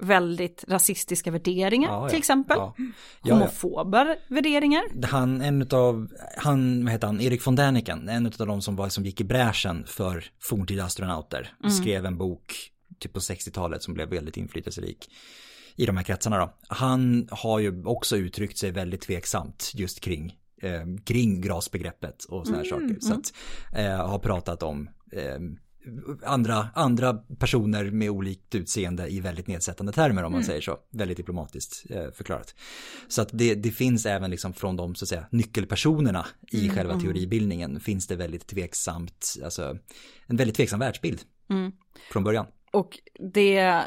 [0.00, 2.08] väldigt rasistiska värderingar Ja, ja.
[2.08, 2.56] till exempel.
[2.58, 2.74] Ja.
[3.22, 3.34] Ja.
[3.34, 4.82] Homofoba värderingar.
[5.06, 8.88] Han, en utav, han, vad heter han, Erik von Däniken, en utav de som var,
[8.88, 14.08] som gick i bräschen för forntida astronauter, skrev en bok typ på 60-talet som blev
[14.08, 15.10] väldigt inflytelserik
[15.76, 16.54] i de här kretsarna då.
[16.68, 22.62] Han har ju också uttryckt sig väldigt tveksamt just kring, eh, kring grasbegreppet och sådana
[22.62, 22.96] här saker.
[23.00, 23.32] Så att,
[23.76, 25.38] eh, har pratat om eh,
[26.24, 30.78] andra, andra personer med olikt utseende i väldigt nedsättande termer om man säger så.
[30.90, 32.54] Väldigt diplomatiskt eh, förklarat.
[33.08, 37.00] Så att det, det finns även liksom från de så att säga nyckelpersonerna i själva
[37.00, 39.78] teoribildningen finns det väldigt tveksamt, alltså
[40.26, 41.20] en väldigt tveksam världsbild
[42.12, 42.46] från början.
[42.72, 42.98] Och
[43.32, 43.82] det,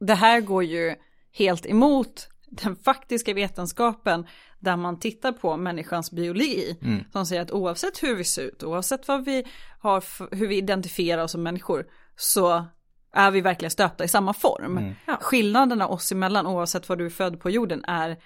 [0.00, 0.94] det här går ju
[1.32, 4.26] helt emot den faktiska vetenskapen
[4.58, 6.78] där man tittar på människans biologi.
[7.12, 9.44] Som säger att oavsett hur vi ser ut, oavsett vad vi
[9.80, 10.04] har,
[10.36, 11.86] hur vi identifierar oss som människor,
[12.16, 12.64] så
[13.12, 14.94] är vi verkligen stöpta i samma form.
[15.20, 18.16] Skillnaderna oss emellan, oavsett var du är född på jorden, är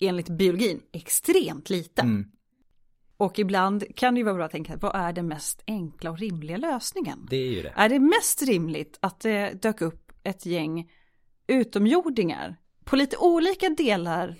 [0.00, 2.32] enligt biologin extremt liten.
[3.16, 6.18] Och ibland kan det ju vara bra att tänka, vad är den mest enkla och
[6.18, 7.26] rimliga lösningen?
[7.30, 7.72] Det är ju det.
[7.76, 10.90] Är det mest rimligt att det dök upp ett gäng
[11.46, 14.34] utomjordingar på lite olika delar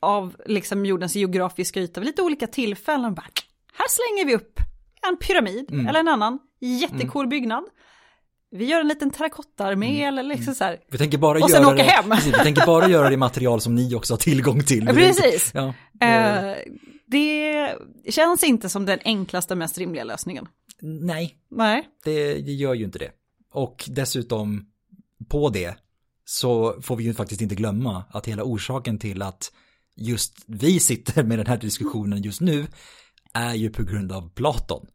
[0.00, 3.14] av liksom jordens geografiska yta vid lite olika tillfällen?
[3.14, 3.26] Bara,
[3.72, 4.60] här slänger vi upp
[5.08, 7.64] en pyramid eller en annan jättecool byggnad.
[8.50, 10.78] Vi gör en liten terrakottaarmé eller liksom så här.
[10.90, 12.10] Vi tänker bara Och sen göra åka det, hem.
[12.10, 14.86] Precis, vi tänker bara göra det material som ni också har tillgång till.
[14.86, 15.50] Precis.
[15.54, 16.54] Ja, Eh,
[17.06, 17.74] det
[18.08, 20.48] känns inte som den enklaste, mest rimliga lösningen.
[20.80, 21.88] nej, Nej.
[22.04, 23.10] det, det gör ju inte det.
[23.52, 24.66] Och dessutom
[25.28, 25.74] på det
[26.28, 29.52] så får vi ju faktiskt inte glömma att hela orsaken till att
[29.96, 32.66] just vi sitter med den här diskussionen just nu
[33.34, 34.86] är ju på grund av Platon.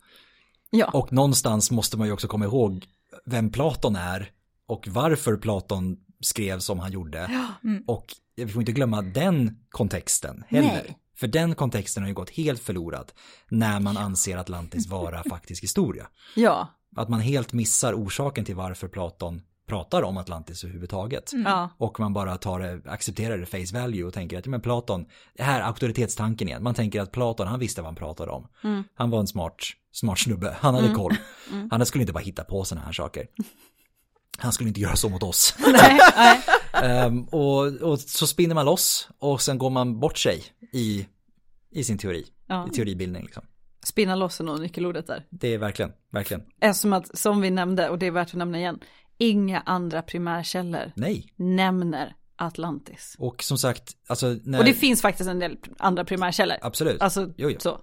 [0.70, 0.90] Ja.
[0.94, 2.86] Och någonstans måste man ju också komma ihåg
[3.26, 4.32] vem Platon är
[4.68, 7.48] och varför Platon skrev som han gjorde.
[7.88, 8.06] Och
[8.36, 10.68] vi får inte glömma den kontexten heller.
[10.68, 10.98] Nej.
[11.16, 13.12] För den kontexten har ju gått helt förlorad
[13.50, 16.08] när man anser Atlantis vara faktisk historia.
[16.36, 16.78] ja.
[16.96, 19.42] Att man helt missar orsaken till varför Platon
[19.72, 21.32] pratar om Atlantis överhuvudtaget.
[21.46, 21.70] Ja.
[21.78, 25.06] Och man bara tar det, accepterar det face value och tänker att, ja men Platon,
[25.38, 26.64] det här är auktoritetstanken igen.
[26.64, 28.48] Man tänker att Platon, han visste vad han pratade om.
[28.96, 29.56] Han var en smart,
[29.92, 31.16] smart snubbe, han hade koll.
[31.72, 33.28] Han skulle inte bara hitta på sådana här saker.
[34.38, 35.56] Han skulle inte göra så mot oss.
[35.60, 36.42] Nej, nej.
[36.84, 40.44] Ehm, och, och så spinner man loss och sen går man bort sig
[40.74, 41.08] i,
[41.72, 42.68] i sin teori, Ja.
[42.68, 43.44] i teoribildning liksom.
[43.84, 45.26] Spinna loss är nog nyckelordet där.
[45.30, 48.58] Det är verkligen, verkligen, Eftersom att, som vi nämnde, och det är värt att nämna
[48.58, 48.80] igen,
[49.22, 51.34] inga andra primärkällor nej.
[51.36, 53.16] nämner Atlantis.
[53.20, 54.60] Och som sagt, alltså när...
[54.60, 56.58] Och det finns faktiskt en del andra primärkällor.
[56.62, 57.02] Absolut.
[57.02, 57.60] Alltså, Jo, jo.
[57.60, 57.82] så.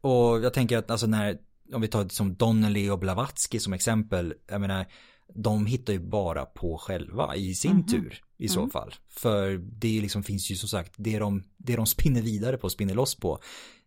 [0.00, 1.38] Och jag tänker att alltså när,
[1.72, 4.86] om vi tar som Donnelly och Blavatsky som exempel, jag menar,
[5.34, 7.86] de hittar ju bara på själva i sin Mhm.
[7.86, 8.70] tur i så Mm.
[8.70, 8.94] fall.
[9.08, 12.94] För det liksom finns ju som sagt, det de, det de spinner vidare på, spinner
[12.94, 13.38] loss på,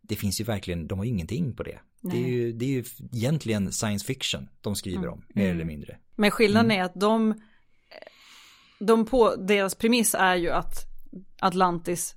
[0.01, 1.79] det finns ju verkligen, de har ju ingenting på det.
[2.01, 5.55] Det är, ju, det är ju egentligen science fiction de skriver om, mer Mm.
[5.55, 5.97] eller mindre.
[6.15, 7.41] Men skillnaden är att de,
[8.79, 10.83] de på, deras premiss är ju att
[11.39, 12.15] Atlantis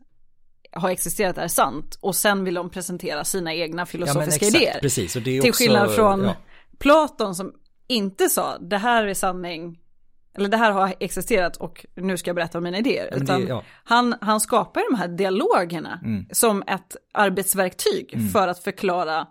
[0.73, 4.79] har existerat är sant och sen vill de presentera sina egna filosofiska exakt, idéer.
[4.81, 6.37] Precis, och det är Till också, skillnad från ja,
[6.79, 7.53] Platon som
[7.89, 9.79] inte sa det här är sanning,
[10.35, 13.15] eller det här har existerat och nu ska jag berätta om mina idéer.
[13.23, 16.27] Utan det, ja, han, han skapar de här dialogerna Mm.
[16.33, 18.29] som ett arbetsverktyg Mm.
[18.29, 19.27] för att förklara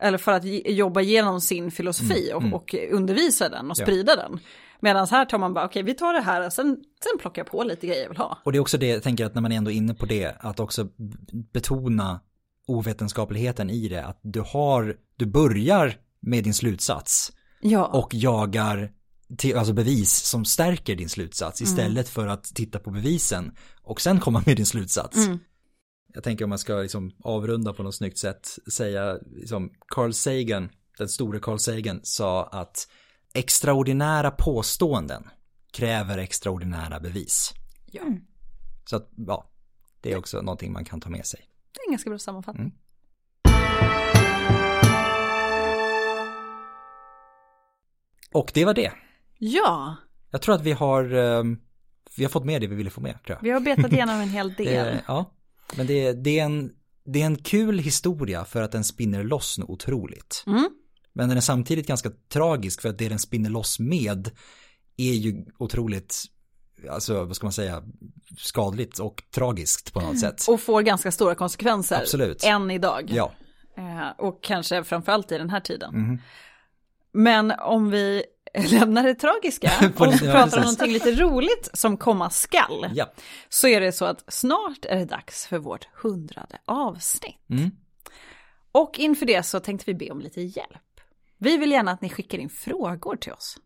[0.00, 2.88] eller för att jobba igenom sin filosofi Mm, och, mm.
[2.90, 3.84] och undervisa den och Ja.
[3.84, 4.38] sprida den.
[4.80, 6.66] Medan här tar man bara, okej vi tar det här och sen,
[7.02, 8.38] sen plockar jag på lite grejer jag vill ha.
[8.44, 10.36] Och det är också det, jag tänker att när man är ändå inne på det,
[10.40, 10.88] att också
[11.52, 12.20] betona
[12.66, 18.92] ovetenskapligheten i det, att du har, du börjar med din slutsats Ja, och jagar
[19.38, 21.70] till, alltså bevis som stärker din slutsats Mm.
[21.72, 25.16] istället för att titta på bevisen och sen komma med din slutsats.
[25.16, 25.38] Mm.
[26.14, 30.70] Jag tänker om man ska liksom avrunda på något snyggt sätt, säga liksom Carl Sagan,
[30.98, 32.88] den store Carl Sagan sa att
[33.34, 35.28] extraordinära påståenden
[35.72, 37.52] kräver extraordinära bevis.
[37.86, 38.02] ja.
[38.84, 39.50] Så att, ja,
[40.00, 41.40] det är också någonting man kan ta med sig.
[41.72, 42.72] det är en ganska bra sammanfattning.
[48.32, 48.92] Och det var det.
[49.38, 49.96] Ja,
[50.30, 51.58] Jag tror att vi har, ehm,
[52.16, 53.42] vi har fått med det vi ville få med, tror jag.
[53.42, 54.66] vi har betat igenom en hel del.
[54.66, 55.34] Det, ja,
[55.76, 56.72] men det, det, är en,
[57.04, 60.44] det är en kul historia för att den spinner loss något otroligt.
[60.46, 60.70] Mm.
[61.12, 64.30] Men den är samtidigt ganska tragisk för att det den spinner loss med
[64.96, 66.24] är ju otroligt,
[66.90, 67.82] alltså vad ska man säga,
[68.38, 70.44] skadligt och tragiskt på något sätt.
[70.48, 72.44] Och får ganska stora konsekvenser Absolut.
[72.44, 73.10] än idag.
[73.14, 73.32] Ja.
[73.76, 75.94] Eh, och kanske framförallt i den här tiden.
[75.94, 76.18] Mhm.
[77.12, 78.24] Men om vi
[78.54, 82.86] lämnar det tragiska och ja, pratar om någonting lite roligt som komma skall.
[82.94, 83.12] Ja.
[83.48, 87.36] Så är det så att snart är det dags för vårt hundrade avsnitt.
[87.50, 87.70] Mm.
[88.72, 91.00] Och inför det så tänkte vi be om lite hjälp.
[91.38, 93.56] Vi vill gärna att ni skickar in frågor till oss.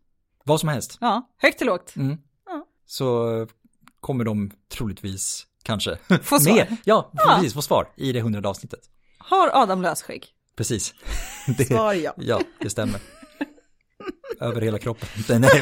[0.43, 0.97] Vad som helst.
[1.01, 1.95] Ja, högt och lågt.
[1.95, 2.17] Mm.
[2.45, 2.65] Ja.
[2.85, 3.47] Så
[3.99, 6.53] kommer de troligtvis kanske Få svar.
[6.55, 6.77] med.
[6.83, 7.35] Ja, Ja.
[7.35, 8.89] precis, få svar i det hundrade avsnittet.
[9.17, 10.27] Har Adam lösskägg?
[10.55, 10.93] Precis.
[11.57, 12.13] Det, Svar ja.
[12.17, 12.99] ja, det stämmer.
[14.39, 15.09] Över hela kroppen.
[15.41, 15.51] Nej.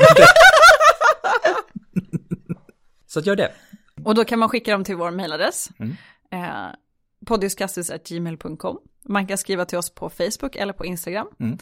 [3.07, 3.51] Så att gör det.
[4.03, 5.69] Och då kan man skicka dem till vår mejladress.
[5.79, 5.95] Mm.
[6.31, 6.71] Eh,
[7.25, 8.79] podiuskastus.gmail.com.
[9.05, 11.27] Man kan skriva till oss på Facebook eller på Instagram.
[11.39, 11.57] Mm.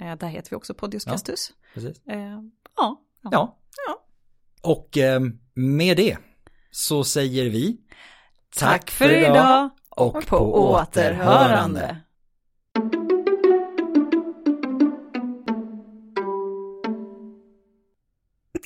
[0.00, 1.52] Eh, där heter vi också Podiuskastus.
[1.74, 2.06] Precis.
[2.06, 2.40] Eh,
[2.76, 3.02] ja.
[3.22, 3.58] ja.
[3.86, 4.06] Ja.
[4.62, 5.20] Och eh,
[5.54, 6.18] med det
[6.70, 7.76] så säger vi
[8.56, 10.36] Tack för idag och på
[10.70, 11.96] återhörande.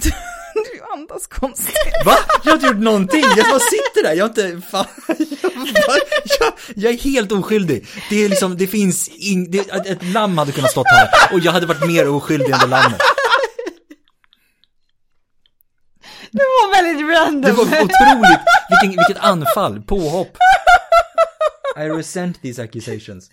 [0.55, 1.77] Du andas konstigt.
[2.05, 2.17] Va?
[2.45, 6.01] Jag har inte gjort någonting, jag bara sitter där, jag har inte, fan, jag,
[6.41, 7.87] jag, jag är helt oskyldig.
[8.11, 11.41] Det är liksom, det finns ing, det, ett ett lamm hade kunnat stått här och
[11.41, 13.01] jag hade varit mer oskyldig än det lammet.
[16.31, 17.41] Det var väldigt random.
[17.41, 18.41] Det var otroligt,
[18.71, 20.37] vilken, vilket anfall, påhopp.
[21.77, 23.31] I resent these accusations.